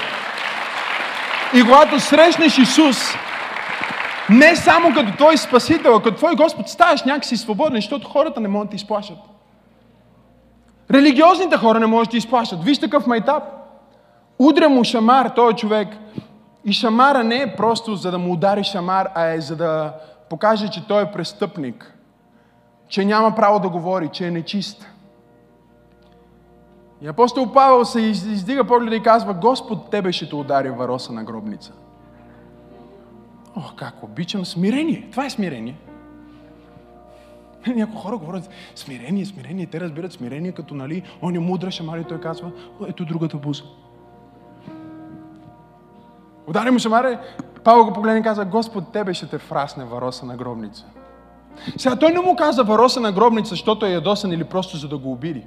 [1.54, 3.14] И когато срещнеш Исус,
[4.30, 8.48] не само като Твой Спасител, а като Твой Господ, ставаш някакси свободен, защото хората не
[8.48, 9.18] могат да ти изплашат.
[10.90, 12.64] Религиозните хора не могат да ти изплашат.
[12.64, 13.42] Виж такъв майтап.
[14.38, 15.88] Удря му шамар, този човек.
[16.64, 19.92] И шамара не е просто за да му удари шамар, а е за да
[20.30, 21.94] покаже, че той е престъпник.
[22.92, 24.86] Че няма право да говори, че е нечист.
[27.00, 31.24] И апостол Павел се издига погледа и казва, Господ тебе ще те удари вароса на
[31.24, 31.72] гробница.
[33.56, 35.08] О, как обичам смирение.
[35.10, 35.76] Това е смирение.
[37.66, 39.66] Някои хора говорят смирение, смирение.
[39.66, 42.52] Те разбират смирение като, нали, он е мудра шамари, той казва,
[42.88, 43.62] ето другата буза.
[46.46, 47.18] Удари му шамаре,
[47.64, 50.86] Павел го погледне и каза, Господ, тебе ще те фрасне вароса на гробница.
[51.76, 54.98] Сега той не му каза вароса на гробница, защото е ядосан или просто за да
[54.98, 55.42] го обиди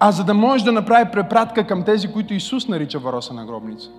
[0.00, 3.90] а за да може да направи препратка към тези, които Исус нарича вароса на гробница.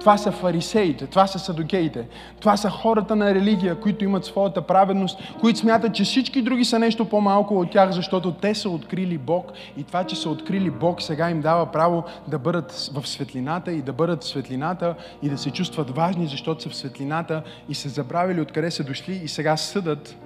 [0.00, 2.08] Това са фарисеите, това са садокеите,
[2.40, 6.78] това са хората на религия, които имат своята праведност, които смятат, че всички други са
[6.78, 11.02] нещо по-малко от тях, защото те са открили Бог и това, че са открили Бог,
[11.02, 15.38] сега им дава право да бъдат в светлината и да бъдат в светлината и да
[15.38, 19.56] се чувстват важни, защото са в светлината и са забравили откъде са дошли и сега
[19.56, 20.16] съдат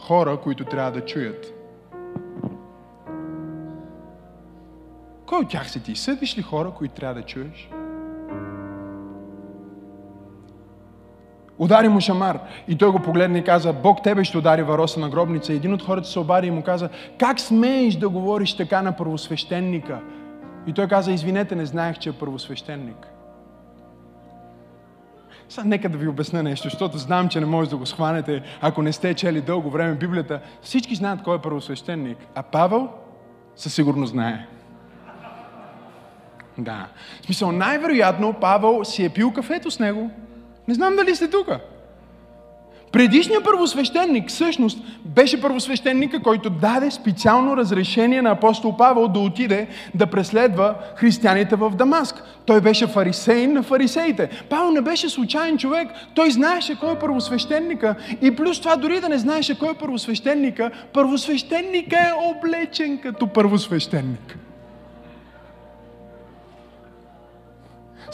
[0.00, 1.55] хора, които трябва да чуят.
[5.26, 5.96] Кой от тях си ти?
[5.96, 7.70] Съдиш ли хора, които трябва да чуеш?
[11.58, 12.40] Удари му шамар.
[12.68, 15.52] И той го погледна и каза, Бог тебе ще удари въроса на гробница.
[15.52, 18.96] И един от хората се обади и му каза, как смееш да говориш така на
[18.96, 20.00] първосвещеника?
[20.66, 23.08] И той каза, извинете, не знаех, че е първосвещеник.
[25.48, 28.82] Сега нека да ви обясня нещо, защото знам, че не може да го схванете, ако
[28.82, 30.40] не сте чели дълго време Библията.
[30.62, 32.88] Всички знаят кой е първосвещеник, а Павел
[33.56, 34.46] със сигурност знае.
[36.58, 36.86] Да.
[37.22, 40.10] В смисъл, най-вероятно Павел си е пил кафето с него.
[40.68, 41.48] Не знам дали сте тук.
[42.92, 50.06] Предишният първосвещеник всъщност беше първосвещеника, който даде специално разрешение на апостол Павел да отиде да
[50.06, 52.22] преследва християните в Дамаск.
[52.46, 54.28] Той беше фарисейн на фарисеите.
[54.50, 55.88] Павел не беше случайен човек.
[56.14, 57.94] Той знаеше кой е първосвещеника.
[58.22, 64.38] И плюс това, дори да не знаеше кой е първосвещеника, първосвещеника е облечен като първосвещеник.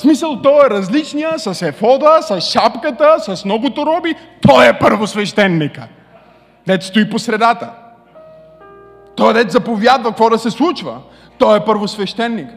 [0.03, 4.15] Смисъл, той е различния, с ефода, с шапката, с многото роби.
[4.41, 5.89] Той е първосвещеника.
[6.67, 7.71] Дет стои по средата.
[9.17, 11.01] Той дет заповядва какво да се случва.
[11.39, 12.49] Той е първосвещеник.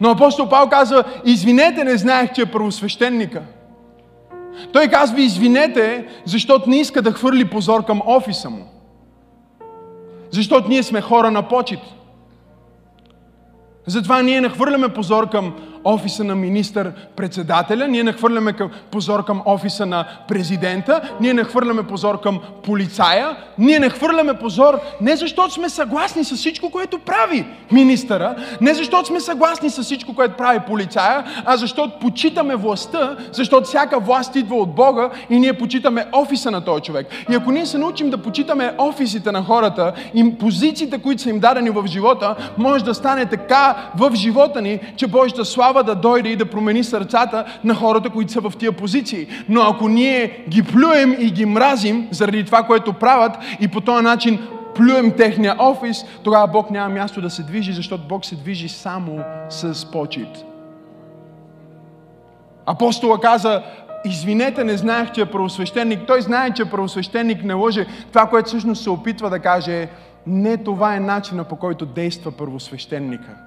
[0.00, 3.42] Но апостол Павел казва, извинете, не знаех, че е първосвещеника.
[4.72, 8.66] Той казва, извинете, защото не иска да хвърли позор към офиса му.
[10.30, 11.80] Защото ние сме хора на почет.
[13.86, 15.54] Затова ние нахвърляме позор към
[15.86, 22.40] офиса на министър-председателя, ние нахвърляме към, позор към офиса на президента, ние нахвърляме позор към
[22.62, 29.06] полицая, ние нахвърляме позор не защото сме съгласни с всичко, което прави министъра, не защото
[29.06, 34.56] сме съгласни с всичко, което прави полицая, а защото почитаме властта, защото всяка власт идва
[34.56, 37.06] от Бога и ние почитаме офиса на този човек.
[37.30, 41.40] И ако ние се научим да почитаме офисите на хората и позициите, които са им
[41.40, 46.00] дадени в живота, може да стане така в живота ни, че Божията слава трябва да
[46.00, 49.26] дойде и да промени сърцата на хората, които са в тия позиции.
[49.48, 54.04] Но ако ние ги плюем и ги мразим заради това, което правят и по този
[54.04, 54.38] начин
[54.74, 59.20] плюем техния офис, тогава Бог няма място да се движи, защото Бог се движи само
[59.48, 60.44] с почет.
[62.66, 63.62] Апостола каза,
[64.04, 66.00] извинете, не знаех, че е правосвещеник.
[66.06, 67.86] Той знае, че правосвещеник не лъже.
[68.08, 69.88] Това, което всъщност се опитва да каже е,
[70.26, 73.45] не това е начина по който действа първосвещеника.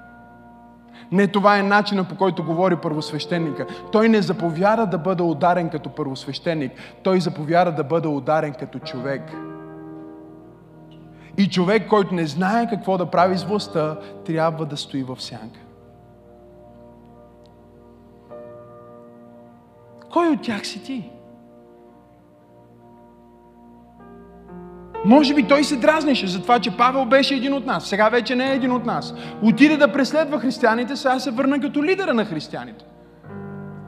[1.12, 3.66] Не това е начина по който говори първосвещеника.
[3.92, 6.72] Той не заповяда да бъде ударен като първосвещеник.
[7.04, 9.22] Той заповяда да бъде ударен като човек.
[11.38, 15.60] И човек, който не знае какво да прави с властта, трябва да стои в сянка.
[20.14, 21.12] Кой от тях си ти?
[25.06, 27.86] Може би той се дразнеше за това, че Павел беше един от нас.
[27.86, 29.14] Сега вече не е един от нас.
[29.44, 32.86] Отиде да преследва християните, сега се върна като лидера на християните.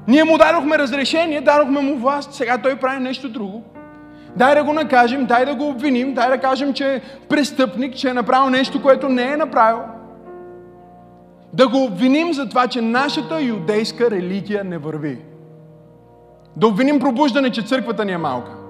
[0.08, 3.64] Ние му дадохме разрешение, дадохме му власт, сега той прави нещо друго.
[4.36, 8.10] Дай да го накажем, дай да го обвиним, дай да кажем, че е престъпник, че
[8.10, 9.80] е направил нещо, което не е направил.
[11.54, 15.20] Да го обвиним за това, че нашата юдейска религия не върви.
[16.56, 18.61] Да обвиним пробуждане, че църквата ни е малка.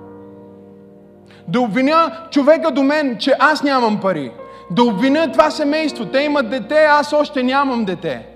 [1.48, 4.32] Да обвиня човека до мен, че аз нямам пари.
[4.72, 6.06] Да обвиня това семейство.
[6.06, 8.28] Те имат дете, аз още нямам дете.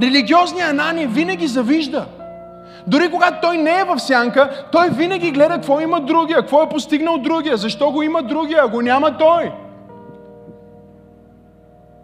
[0.00, 2.06] Религиозният Анани винаги завижда.
[2.86, 6.68] Дори когато той не е в сянка, той винаги гледа какво има другия, какво е
[6.68, 9.52] постигнал другия, защо го има другия, а го няма той.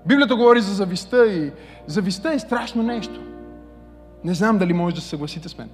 [0.06, 1.52] Библията говори за зависта и
[1.86, 3.20] зависта е страшно нещо.
[4.24, 5.68] Не знам дали може да се съгласите с мен.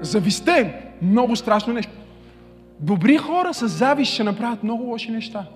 [0.00, 1.92] Завистта е много страшно нещо.
[2.80, 5.46] Добри хора с завист ще направят много лоши неща,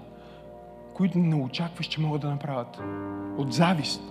[0.94, 2.78] които не очакваш, че могат да направят.
[3.38, 4.02] От завист.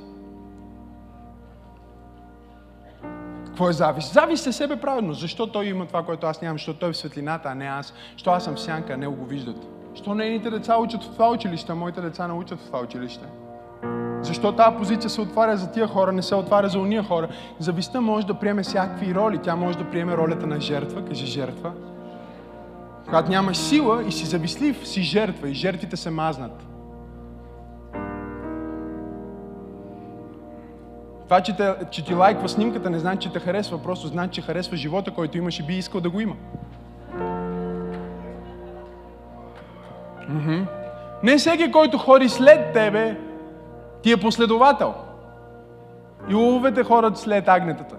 [3.46, 4.14] Какво е завист?
[4.14, 5.14] Завист е себе праведно.
[5.14, 6.58] Защо той има това, което аз нямам?
[6.58, 7.94] Защо той е в светлината, а не аз?
[8.14, 9.68] Защо аз съм в сянка, а не го виждат?
[9.92, 13.26] Защо нейните деца учат в това училище, а моите деца не учат в това училище?
[14.22, 17.28] Защо тази позиция се отваря за тия хора, не се отваря за уния хора?
[17.60, 19.40] Завистта може да приеме всякакви роли.
[19.44, 21.72] Тя може да приеме ролята на жертва, кажи жертва.
[23.06, 26.66] Когато нямаш сила и си завистлив, си жертва и жертвите се мазнат.
[31.24, 34.48] Това, че, те, че ти лайква снимката, не значи, че те харесва, просто значи, че
[34.48, 36.36] харесва живота, който имаш и би искал да го има.
[40.30, 40.66] Mm-hmm.
[41.24, 43.18] Не всеки, който ходи след тебе,
[44.02, 44.94] ти е последовател.
[46.30, 47.96] И ловете хората след агнетата.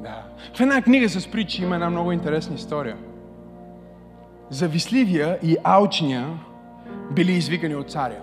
[0.00, 0.22] Да.
[0.54, 2.96] В една книга с притчи има една много интересна история.
[4.50, 6.28] Завистливия и алчния
[7.10, 8.20] били извикани от царя.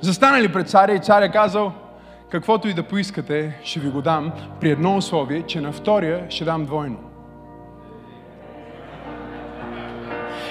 [0.00, 1.72] застанали пред царя и царя казал,
[2.30, 6.44] каквото и да поискате, ще ви го дам, при едно условие, че на втория ще
[6.44, 7.13] дам двойно.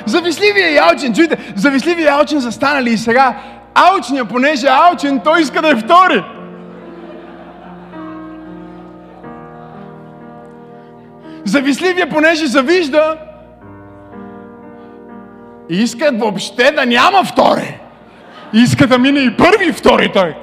[0.05, 3.35] Завистливия и алчен, чуйте, завистливия и алчен застанали и сега
[3.73, 6.23] алчния, понеже алчен, той иска да е втори.
[11.45, 13.17] Завистливия, понеже завижда,
[15.69, 17.79] иска въобще да няма втори.
[18.53, 20.35] Иска да мине и първи и втори той.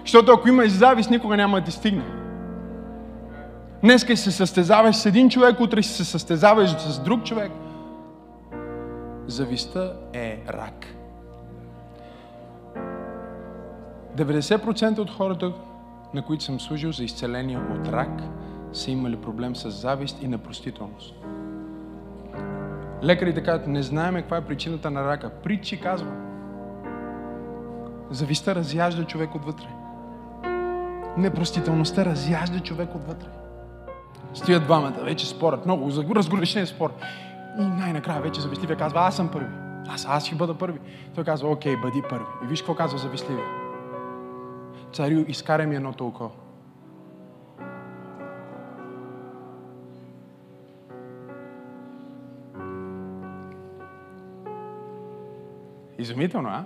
[0.00, 2.04] Защото ако имаш завист, никога няма да ти стигне.
[3.82, 7.50] Днеска се състезаваш с един човек, утре се състезаваш с друг човек.
[9.28, 10.86] Завистта е рак.
[14.16, 15.52] 90% от хората,
[16.14, 18.22] на които съм служил за изцеление от рак,
[18.72, 21.14] са имали проблем с завист и непростителност.
[23.02, 25.30] Лекарите казват, не знаем каква е причината на рака.
[25.30, 26.12] Притчи казва.
[28.10, 29.68] Завистта разяжда човек отвътре.
[31.16, 33.28] Непростителността разяжда човек отвътре.
[34.34, 36.92] Стоят двамата, вече спорят, много разгорещен спор.
[37.58, 39.54] И най-накрая вече завистливия казва, аз съм първи.
[39.88, 40.78] Аз, аз ще бъда първи.
[41.14, 42.24] Той казва, окей, бъди първи.
[42.44, 43.44] И виж какво казва завистливия.
[44.92, 46.30] Царю, изкарай ми едното око.
[55.98, 56.64] Изумително, а?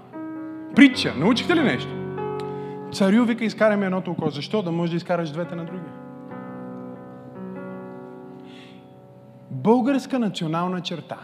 [0.77, 1.15] Притча.
[1.17, 1.91] Научихте ли нещо?
[2.93, 4.31] Царю вика, изкарай ми едното око.
[4.31, 4.63] Защо?
[4.63, 6.02] Да можеш да изкараш двете на другия.
[9.63, 11.19] Българска национална черта.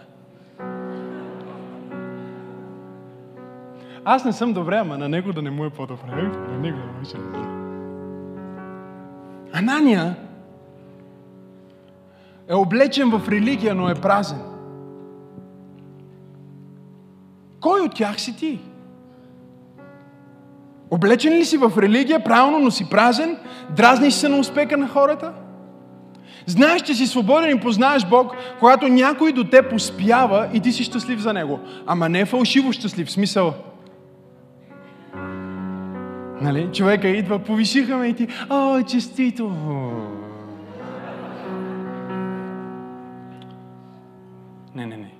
[4.04, 6.22] Аз не съм добре, ама на него да не му е по-добре.
[6.22, 7.48] На него да му е.
[9.58, 10.16] Анания
[12.48, 14.40] е облечен в религия, но е празен.
[17.60, 18.60] Кой от тях си ти?
[20.90, 23.38] Облечен ли си в религия, правилно, но си празен?
[23.76, 25.32] Дразниш се на успеха на хората?
[26.48, 30.84] Знаеш, че си свободен и познаеш Бог, когато някой до теб успява и ти си
[30.84, 31.60] щастлив за Него.
[31.86, 33.54] Ама не е фалшиво щастлив, смисъл.
[36.40, 36.68] Нали?
[36.72, 39.52] Човека идва, повишиха ме и ти, о, честито!
[44.74, 45.17] Не, не, не.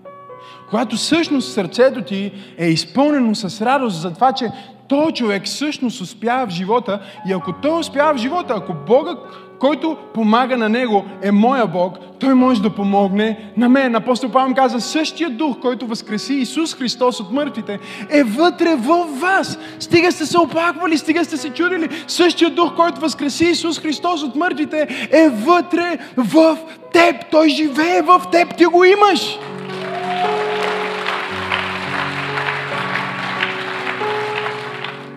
[0.71, 4.51] Когато всъщност сърцето ти е изпълнено с радост за това, че
[4.89, 9.17] той човек всъщност успява в живота и ако той успява в живота, ако Бога,
[9.59, 13.95] който помага на него, е моя Бог, той може да помогне на мен.
[13.95, 17.79] Апостол Павел каза, същия дух, който възкреси Исус Христос от мъртвите,
[18.11, 19.59] е вътре в вас.
[19.79, 21.89] Стига сте се оплаквали, стига сте се чудили.
[22.07, 26.59] Същия дух, който възкреси Исус Христос от мъртвите, е вътре в
[26.93, 27.17] теб.
[27.31, 29.39] Той живее в теб, ти го имаш.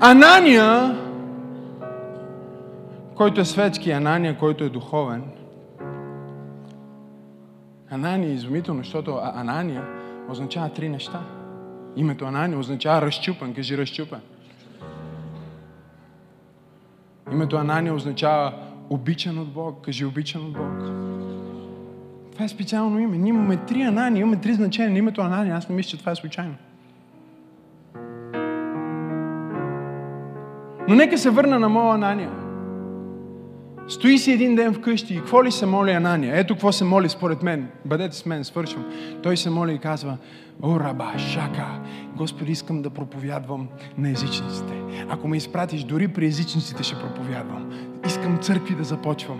[0.03, 0.97] Анания,
[3.15, 5.23] който е светски, Анания, който е духовен.
[7.89, 9.83] Анания е изумително, защото Анания
[10.29, 11.21] означава три неща.
[11.95, 14.19] Името Анания означава разчупен, кажи разчупен.
[17.31, 18.53] Името Анания означава
[18.89, 20.79] обичан от Бог, кажи обичан от Бог.
[22.31, 23.17] Това е специално име.
[23.17, 25.55] Ние имаме три Анания, имаме три значения на името Анания.
[25.55, 26.55] Аз не мисля, че това е случайно.
[30.91, 32.29] Но нека се върна на моя Анания.
[33.87, 36.39] Стои си един ден вкъщи и какво ли се моли Анания?
[36.39, 37.67] Ето какво се моли според мен.
[37.85, 38.85] Бъдете с мен, свършвам.
[39.23, 40.17] Той се моли и казва,
[40.63, 41.67] О, раба, шака,
[42.17, 43.67] Господи, искам да проповядвам
[43.97, 44.73] на езичниците.
[45.09, 47.71] Ако ме изпратиш, дори при езичниците ще проповядвам.
[48.05, 49.39] Искам църкви да започвам.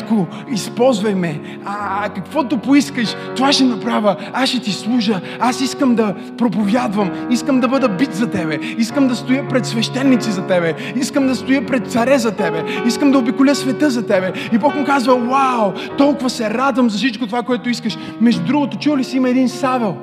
[0.00, 1.40] Татко, използвай ме.
[1.64, 4.16] А, каквото поискаш, това ще направя.
[4.32, 5.20] Аз ще ти служа.
[5.40, 7.10] Аз искам да проповядвам.
[7.30, 8.58] Искам да бъда бит за тебе.
[8.78, 10.74] Искам да стоя пред свещеници за тебе.
[10.96, 12.64] Искам да стоя пред царе за тебе.
[12.86, 14.32] Искам да обиколя света за тебе.
[14.52, 17.96] И Бог му казва, вау, толкова се радвам за всичко това, което искаш.
[18.20, 19.96] Между другото, чул ли си има един Савел?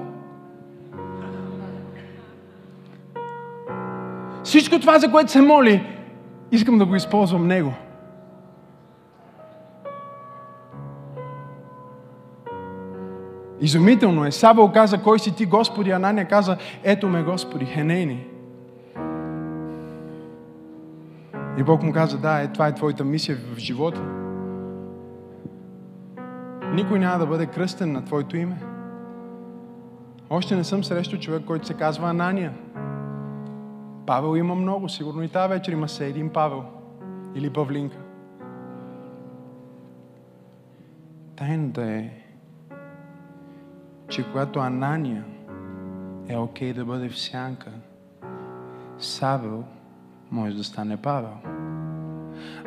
[4.43, 5.83] Всичко това, за което се моли,
[6.51, 7.73] искам да го използвам Него.
[13.61, 14.31] Изумително е.
[14.31, 15.91] Савел каза, кой си ти, Господи?
[15.91, 18.27] Анания каза, ето ме, Господи, хенейни.
[21.57, 24.01] И Бог му каза, да, е, това е твоята мисия в живота.
[26.73, 28.57] Никой няма да бъде кръстен на твоето име.
[30.29, 32.53] Още не съм срещу човек, който се казва Анания.
[34.05, 36.63] Павел има много, сигурно и тази вечер има се един Павел
[37.35, 37.97] или Павлинка.
[41.35, 42.09] Тайната е,
[44.09, 45.23] че когато Анания
[46.29, 47.71] е окей да бъде в сянка.
[48.99, 49.63] Савел
[50.31, 51.37] може да стане Павел.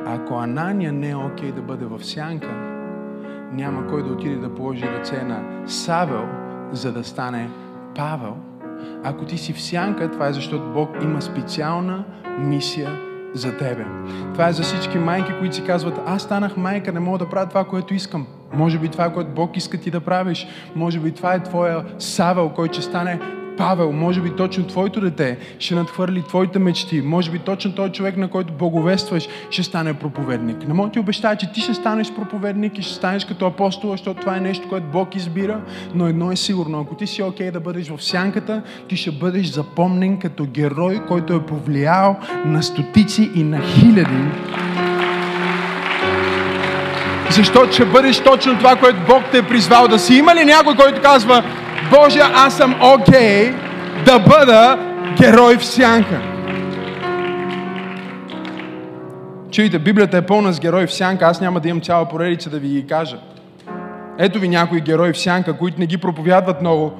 [0.06, 2.70] Ако Анания не е окей да бъде в сянка,
[3.52, 6.28] няма кой да отиде да положи ръце на Савел,
[6.72, 7.50] за да стане
[7.96, 8.36] Павел.
[9.04, 12.04] Ако ти си в сянка, това е защото Бог има специална
[12.38, 12.90] мисия
[13.34, 13.86] за тебе.
[14.32, 17.48] Това е за всички майки, които си казват, аз станах майка, не мога да правя
[17.48, 18.26] това, което искам.
[18.54, 20.46] Може би това е което Бог иска ти да правиш.
[20.76, 23.20] Може би това е твоя Савел, който ще стане
[23.60, 27.00] Павел, може би точно твоето дете ще надхвърли твоите мечти.
[27.00, 30.68] Може би точно този човек, на който боговестваш, ще стане проповедник.
[30.68, 34.20] Не мога ти обещая, че ти ще станеш проповедник и ще станеш като апостол, защото
[34.20, 35.60] това е нещо, което Бог избира.
[35.94, 39.10] Но едно е сигурно, ако ти си окей okay да бъдеш в сянката, ти ще
[39.10, 44.69] бъдеш запомнен като герой, който е повлиял на стотици и на хиляди
[47.30, 50.14] защото ще бъдеш точно това, което Бог те е призвал да си.
[50.14, 51.42] Има ли някой, който казва,
[51.90, 53.54] Боже, аз съм окей okay
[54.04, 54.78] да бъда
[55.16, 56.20] герой в сянка?
[59.50, 62.58] Чуйте, Библията е пълна с герои в сянка, аз няма да имам цяла поредица да
[62.58, 63.18] ви ги кажа.
[64.18, 66.92] Ето ви някои герои в сянка, които не ги проповядват много.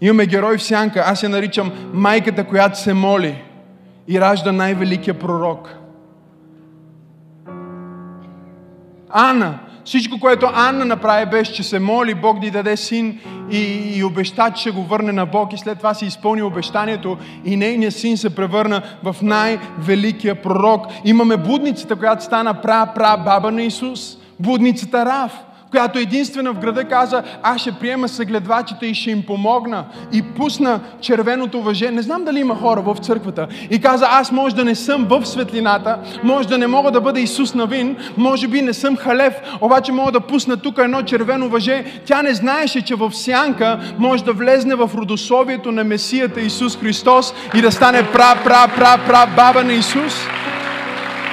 [0.00, 3.42] Имаме герой в сянка, аз я наричам майката, която се моли
[4.08, 5.79] и ражда най-великия пророк.
[9.12, 9.58] Ана.
[9.84, 13.58] Всичко, което Анна направи, беше, че се моли Бог да й даде син и,
[13.96, 17.56] и обеща, че ще го върне на Бог и след това си изпълни обещанието и
[17.56, 20.86] нейният син се превърна в най-великия пророк.
[21.04, 24.16] Имаме будницата, която стана пра-пра баба на Исус.
[24.40, 25.32] Будницата Рав
[25.70, 29.84] която единствена в града каза, аз ще приема съгледвачите и ще им помогна.
[30.12, 31.90] И пусна червеното въже.
[31.90, 33.46] Не знам дали има хора в църквата.
[33.70, 37.20] И каза, аз може да не съм в светлината, може да не мога да бъда
[37.20, 41.84] Исус Навин, може би не съм халев, обаче мога да пусна тук едно червено въже.
[42.04, 47.34] Тя не знаеше, че в сянка може да влезне в родословието на Месията Исус Христос
[47.54, 50.14] и да стане пра, пра, пра, пра, баба на Исус.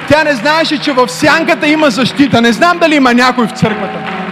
[0.08, 2.40] Тя не знаеше, че в сянката има защита.
[2.40, 4.27] Не знам дали има някой в църквата.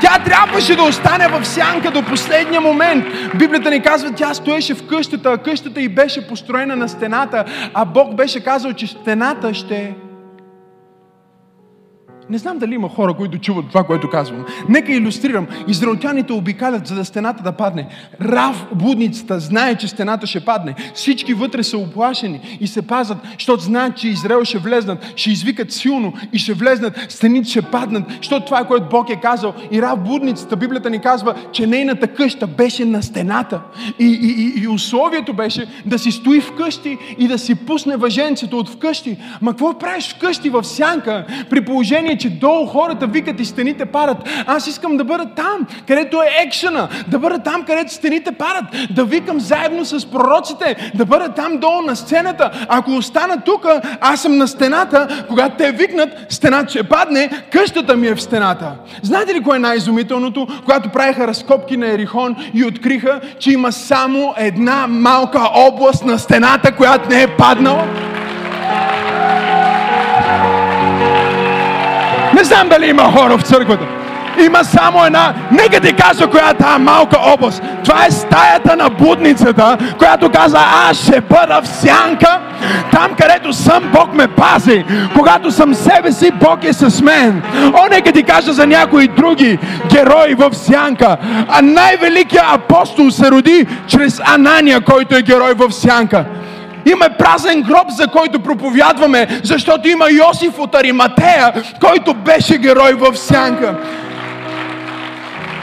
[0.00, 3.04] Тя трябваше да остане в сянка до последния момент.
[3.38, 7.84] Библията ни казва, тя стоеше в къщата, а къщата й беше построена на стената, а
[7.84, 9.94] Бог беше казал, че стената ще
[12.30, 14.44] не знам дали има хора, които чуват това, което казвам.
[14.68, 15.46] Нека иллюстрирам.
[15.68, 17.88] Израелтяните обикалят, за да стената да падне.
[18.22, 20.74] Рав, будницата, знае, че стената ще падне.
[20.94, 25.72] Всички вътре са оплашени и се пазят, защото знаят, че Израел ще влезнат, ще извикат
[25.72, 29.54] силно и ще влезнат, стените ще паднат, защото това е което Бог е казал.
[29.70, 33.60] И Рав, будницата, Библията ни казва, че нейната къща беше на стената.
[33.98, 38.58] И, и, и, и условието беше да си стои вкъщи и да си пусне въженцето
[38.58, 39.16] от вкъщи.
[39.40, 43.84] Ма какво правиш вкъщи в сянка, при положение, е, че долу хората викат и стените
[43.84, 44.16] падат.
[44.46, 49.04] Аз искам да бъда там, където е екшена, да бъда там, където стените падат, да
[49.04, 52.66] викам заедно с пророците, да бъда там долу на сцената.
[52.68, 53.66] Ако остана тук,
[54.00, 58.72] аз съм на стената, когато те викнат, стената ще падне, къщата ми е в стената.
[59.02, 60.46] Знаете ли кое е най-изумителното?
[60.64, 66.72] Когато правиха разкопки на Ерихон и откриха, че има само една малка област на стената,
[66.72, 67.84] която не е паднала?
[72.44, 73.84] Не знам дали има хора в църквата.
[74.46, 77.62] Има само една, нека ти кажа коя е тази малка област.
[77.84, 80.58] Това е стаята на будницата, която каза,
[80.90, 82.40] аз ще бъда в сянка.
[82.92, 84.84] Там, където съм, Бог ме пази.
[85.14, 87.42] Когато съм себе си, Бог е с мен.
[87.74, 91.16] О, нека ти кажа за някои други герои в сянка.
[91.48, 96.24] А най-великият апостол се роди чрез Анания, който е герой в сянка.
[96.86, 103.16] Има празен гроб, за който проповядваме, защото има Йосиф от Ариматея, който беше герой в
[103.16, 103.74] сянка.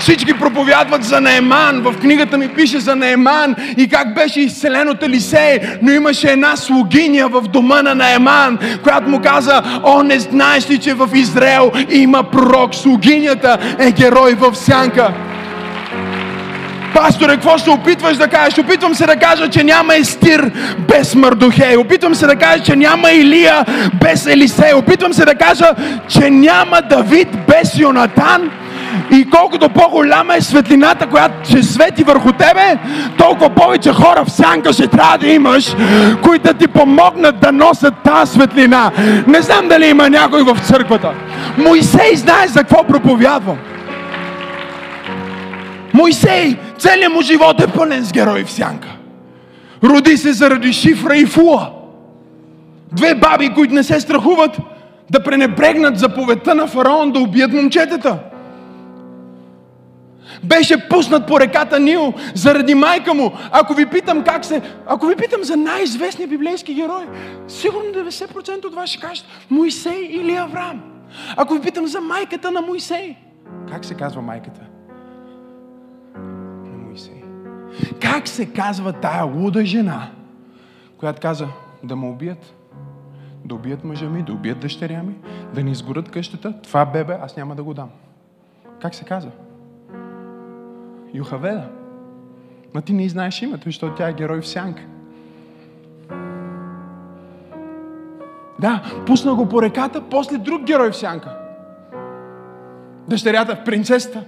[0.02, 1.82] Всички проповядват за Нееман.
[1.82, 5.60] В книгата ми пише за Нееман и как беше изцелен от Елисей.
[5.82, 10.78] Но имаше една слугиня в дома на Нееман, която му каза, о, не знаеш ли,
[10.78, 12.76] че в Израел има пророк.
[12.76, 15.14] Слугинята е герой в сянка.
[16.96, 18.60] Пасторе, какво се опитваш да кажеш?
[18.60, 21.76] Опитвам се да кажа, че няма Естир без Мардухей.
[21.76, 23.66] Опитвам се да кажа, че няма Илия
[24.02, 24.74] без Елисей.
[24.74, 25.66] Опитвам се да кажа,
[26.08, 28.52] че няма Давид без Йонатан.
[29.12, 32.78] И колкото по-голяма е светлината, която ще свети върху тебе,
[33.18, 35.76] толкова повече хора в сянка ще трябва да имаш,
[36.22, 38.92] които ти помогнат да носят тази светлина.
[39.28, 41.12] Не знам дали има някой в църквата.
[41.58, 43.58] Моисей знае за какво проповядвам.
[45.94, 48.88] Моисей, целият му живот е пълен с герои в сянка.
[49.84, 51.70] Роди се заради шифра и фуа.
[52.92, 54.58] Две баби, които не се страхуват
[55.10, 58.20] да пренебрегнат заповедта на фараон да убият момчетата.
[60.44, 63.32] Беше пуснат по реката Нил заради майка му.
[63.52, 64.62] Ако ви питам как се...
[64.88, 67.04] Ако ви питам за най-известния библейски герой,
[67.48, 70.82] сигурно 90% от вас ще кажат Моисей или Авраам.
[71.38, 73.16] Ако ви питам за майката на Моисей,
[73.72, 74.62] как се казва майката?
[78.02, 80.10] Как се казва тая луда жена,
[80.98, 81.48] която каза
[81.84, 82.54] да ме убият?
[83.46, 85.16] Да убият мъжа ми, да убият дъщеря ми,
[85.54, 86.54] да ни изгорят къщата.
[86.64, 87.90] Това бебе аз няма да го дам.
[88.82, 89.32] Как се казва?
[91.14, 91.64] Юхаведа.
[92.74, 94.82] Ма ти не знаеш името, защото тя е герой в сянка.
[98.60, 101.38] Да, пусна го по реката, после друг герой в сянка.
[103.08, 104.24] Дъщерята, принцесата,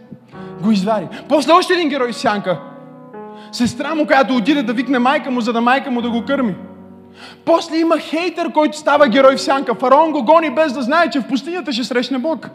[0.62, 1.08] го извади.
[1.30, 2.73] После още един герой в сянка.
[3.54, 6.56] Сестра му, която отиде да викне майка му, за да майка му да го кърми.
[7.46, 9.76] После има хейтър, който става герой в сянка.
[9.76, 12.50] Фараон го гони без да знае, че в пустинята ще срещне Бог.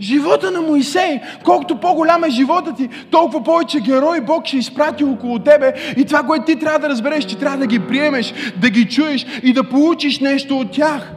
[0.00, 5.38] Живота на Моисей, колкото по-голям е живота ти, толкова повече герой Бог ще изпрати около
[5.38, 5.74] тебе.
[5.96, 9.26] И това, което ти трябва да разбереш, че трябва да ги приемеш, да ги чуеш
[9.42, 11.12] и да получиш нещо от тях.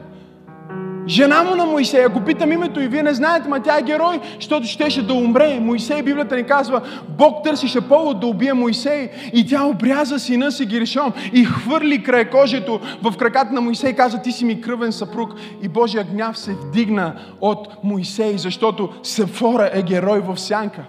[1.07, 4.19] Жена му на Моисей, ако питам името и вие не знаете, ма тя е герой,
[4.35, 5.59] защото щеше да умре.
[5.59, 10.65] Моисей, Библията ни казва, Бог търсише повод да убие Моисей и тя обряза сина си
[10.65, 15.33] Гиришом и хвърли край кожето в краката на Моисей каза, ти си ми кръвен съпруг.
[15.61, 20.81] И Божия гняв се вдигна от Моисей, защото Сефора е герой в сянка.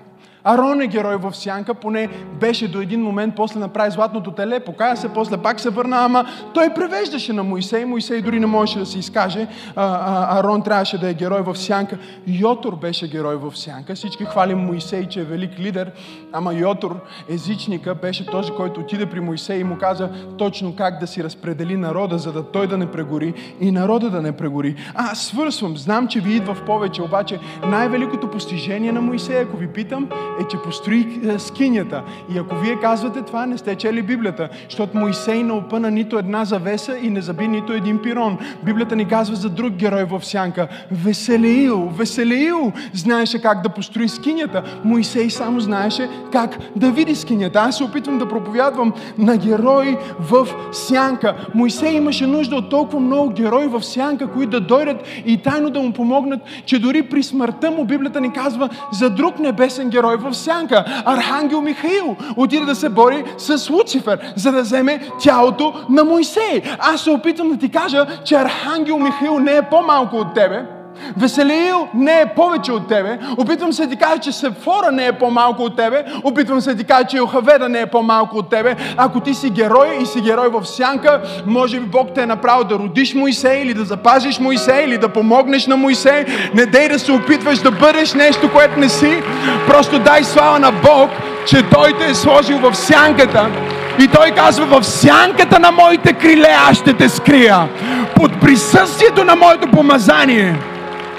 [0.45, 2.09] Арон е герой в сянка, поне
[2.41, 6.25] беше до един момент, после направи златното теле, покая се, после пак се върна, ама
[6.55, 7.85] той превеждаше на Моисей.
[7.85, 9.47] Моисей дори не можеше да се изкаже.
[9.77, 11.99] А, а, Арон трябваше да е герой в сянка.
[12.27, 13.95] Йотор беше герой в сянка.
[13.95, 15.93] Всички хвалим Моисей, че е велик лидер,
[16.33, 21.07] ама Йотор, езичника, беше този, който отиде при Моисей и му каза точно как да
[21.07, 24.77] си разпредели народа, за да той да не прегори и народа да не прегори.
[24.95, 29.69] А, свързвам, знам, че ви идва в повече, обаче най-великото постижение на Моисей, ако ви
[29.69, 30.09] питам,
[30.41, 32.03] е, че построи е, скинята.
[32.35, 36.45] И ако вие казвате това, не сте чели Библията, защото Моисей не опъна нито една
[36.45, 38.39] завеса и не заби нито един пирон.
[38.65, 40.69] Библията ни казва за друг герой в сянка.
[40.91, 44.63] Веселиил, Веселиил знаеше как да построи скинята.
[44.85, 47.59] Моисей само знаеше как да види скинята.
[47.61, 51.47] Аз се опитвам да проповядвам на герой в сянка.
[51.55, 55.81] Моисей имаше нужда от толкова много герои в сянка, които да дойдат и тайно да
[55.81, 60.35] му помогнат, че дори при смъртта му Библията ни казва за друг небесен герой в
[60.35, 61.03] сянка.
[61.05, 66.63] Архангел Михаил отиде да се бори с Луцифер, за да вземе тялото на Моисей.
[66.79, 70.82] Аз се опитвам да ти кажа, че Архангел Михаил не е по-малко от тебе.
[71.17, 73.19] Веселиил не е повече от тебе.
[73.37, 76.05] Опитвам се да ти кажа, че Сефора не е по-малко от тебе.
[76.25, 78.77] Опитвам се да ти кажа, че Йохаведа не е по-малко от тебе.
[78.97, 82.65] Ако ти си герой и си герой в сянка, може би Бог те е направил
[82.65, 86.25] да родиш Моисей или да запазиш Моисей или да помогнеш на Моисей.
[86.55, 89.23] Не дей да се опитваш да бъдеш нещо, което не си.
[89.67, 91.11] Просто дай слава на Бог,
[91.47, 93.51] че Той те е сложил в сянката.
[93.99, 97.69] И той казва, в сянката на моите криле аз ще те скрия.
[98.17, 100.57] Под присъствието на моето помазание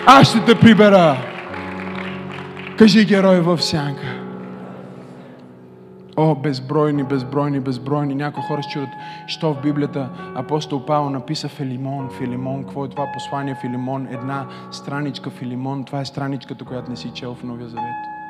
[0.05, 1.17] аз ще те прибера.
[2.77, 4.23] Кажи герой в сянка.
[6.17, 8.15] О, безбройни, безбройни, безбройни.
[8.15, 8.87] Някои хора ще
[9.27, 12.09] що в Библията апостол Павел написа Филимон.
[12.17, 14.07] Филимон, какво е това послание Филимон?
[14.11, 15.83] Една страничка Филимон.
[15.83, 18.22] Това е страничката, която не си чел в Новия Завет.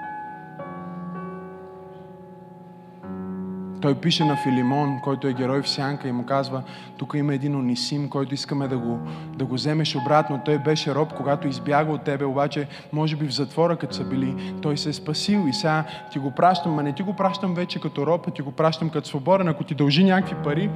[3.84, 6.64] Той пише на Филимон, който е герой в сянка и му казва,
[6.98, 9.00] тук има един Онисим, който искаме да го,
[9.36, 10.42] да го вземеш обратно.
[10.46, 14.54] Той беше роб, когато избяга от тебе, обаче може би в затвора, като са били.
[14.62, 17.82] Той се е спасил и сега ти го пращам, а не ти го пращам вече
[17.82, 19.48] като роб, а ти го пращам като свободен.
[19.48, 20.70] Ако ти дължи някакви пари,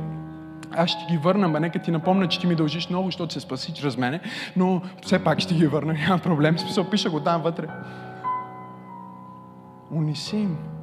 [0.75, 3.39] аз ще ги върна, а нека ти напомня, че ти ми дължиш много, защото се
[3.39, 4.19] спаси чрез мене,
[4.55, 6.59] но все пак ще ги върна, няма проблем.
[6.59, 7.67] Смисъл, пиша го там вътре.
[9.91, 10.76] Унисим.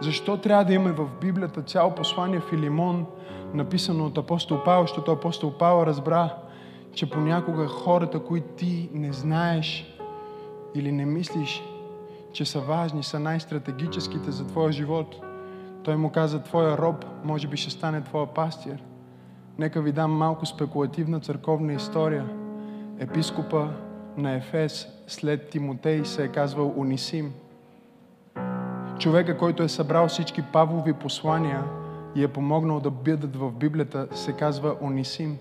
[0.00, 3.06] Защо трябва да имаме в Библията цяло послание Филимон,
[3.54, 6.34] написано от апостол Павел, защото апостол Павел разбра,
[6.92, 9.94] че понякога хората, които ти не знаеш
[10.74, 11.62] или не мислиш,
[12.32, 15.16] че са важни, са най-стратегическите за твоя живот.
[15.82, 18.82] Той му каза, твоя роб може би ще стане твоя пастир.
[19.58, 22.28] Нека ви дам малко спекулативна църковна история.
[22.98, 23.68] Епископа
[24.16, 27.32] на Ефес след Тимотей се е казвал Унисим–
[28.98, 31.64] човека, който е събрал всички Павлови послания
[32.14, 35.38] и е помогнал да бъдат в Библията, се казва Онисим.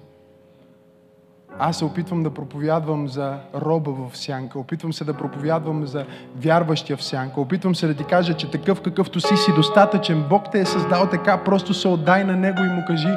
[1.60, 6.98] Аз се опитвам да проповядвам за роба в сянка, опитвам се да проповядвам за вярващия
[6.98, 10.60] в сянка, опитвам се да ти кажа, че такъв какъвто си си достатъчен, Бог те
[10.60, 13.10] е създал така, просто се отдай на Него и му кажи,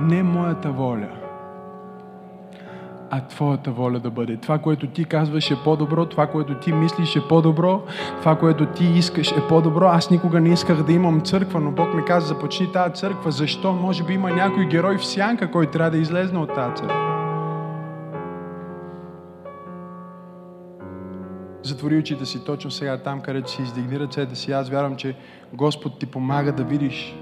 [0.00, 1.08] не моята воля,
[3.16, 4.36] а Твоята воля да бъде.
[4.36, 7.82] Това, което Ти казваш е по-добро, това, което Ти мислиш е по-добро,
[8.20, 9.84] това, което Ти искаш е по-добро.
[9.84, 13.30] Аз никога не исках да имам църква, но Бог ми каза, започни тази църква.
[13.30, 13.72] Защо?
[13.72, 17.10] Може би има някой герой в сянка, който трябва да излезне от тази църква.
[21.62, 24.52] Затвори очите си точно сега, там където си издигни ръцете си.
[24.52, 25.16] Аз вярвам, че
[25.52, 27.16] Господ ти помага да видиш,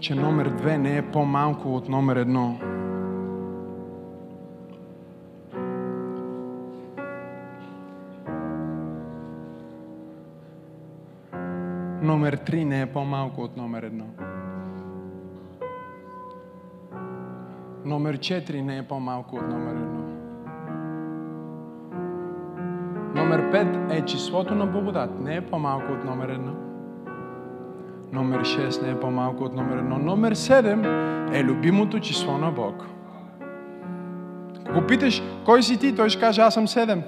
[0.00, 2.58] че номер две не е по-малко от номер едно.
[12.02, 14.04] Номер три не е по-малко от номер едно.
[17.84, 20.02] Номер четири не е по-малко от номер едно.
[23.14, 25.20] Номер 5 е числото на благодат.
[25.20, 26.54] Не е по-малко от номер 1.
[28.12, 30.02] Номер 6 не е по-малко от номер 1.
[30.02, 32.86] Номер 7 е любимото число на Бог.
[34.66, 37.02] Ако питаш, кой си ти, той ще каже, аз съм 7.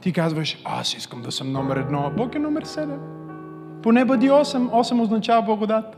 [0.00, 3.21] Ти казваш, аз искам да съм номер 1, а Бог е номер 7.
[3.82, 4.70] Поне бъди 8.
[4.70, 5.96] 8 означава благодат.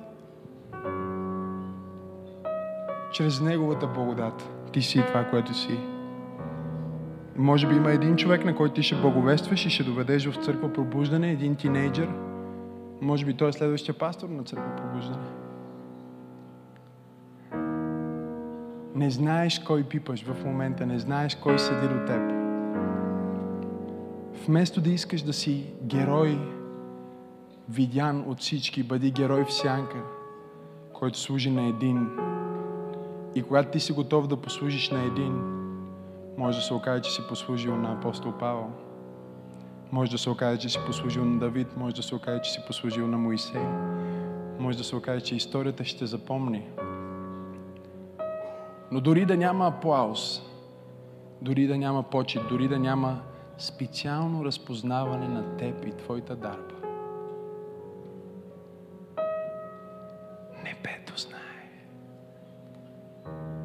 [3.13, 5.79] Чрез Неговата благодат ти си това, което си.
[7.37, 10.73] Може би има един човек, на който ти ще благовестваш и ще доведеш в църква
[10.73, 12.09] пробуждане, един тинейджър.
[13.01, 15.27] Може би той е следващия пастор на църква пробуждане.
[18.95, 22.33] Не знаеш кой пипаш в момента, не знаеш кой седи до теб.
[24.47, 26.39] Вместо да искаш да си герой,
[27.69, 30.03] видян от всички, бъди герой в сянка,
[30.93, 32.09] който служи на един.
[33.35, 35.55] И когато ти си готов да послужиш на един,
[36.39, 38.71] може да се окаже, че си послужил на апостол Павел.
[39.93, 41.77] Може да се окаже, че си послужил на Давид.
[41.77, 43.63] Може да се окаже, че си послужил на Моисей.
[44.59, 46.63] Може да се окаже, че историята ще запомни.
[48.91, 50.43] Но дори да няма аплауз,
[51.43, 53.21] дори да няма почет, дори да няма
[53.59, 56.75] специално разпознаване на теб и твоята дарба,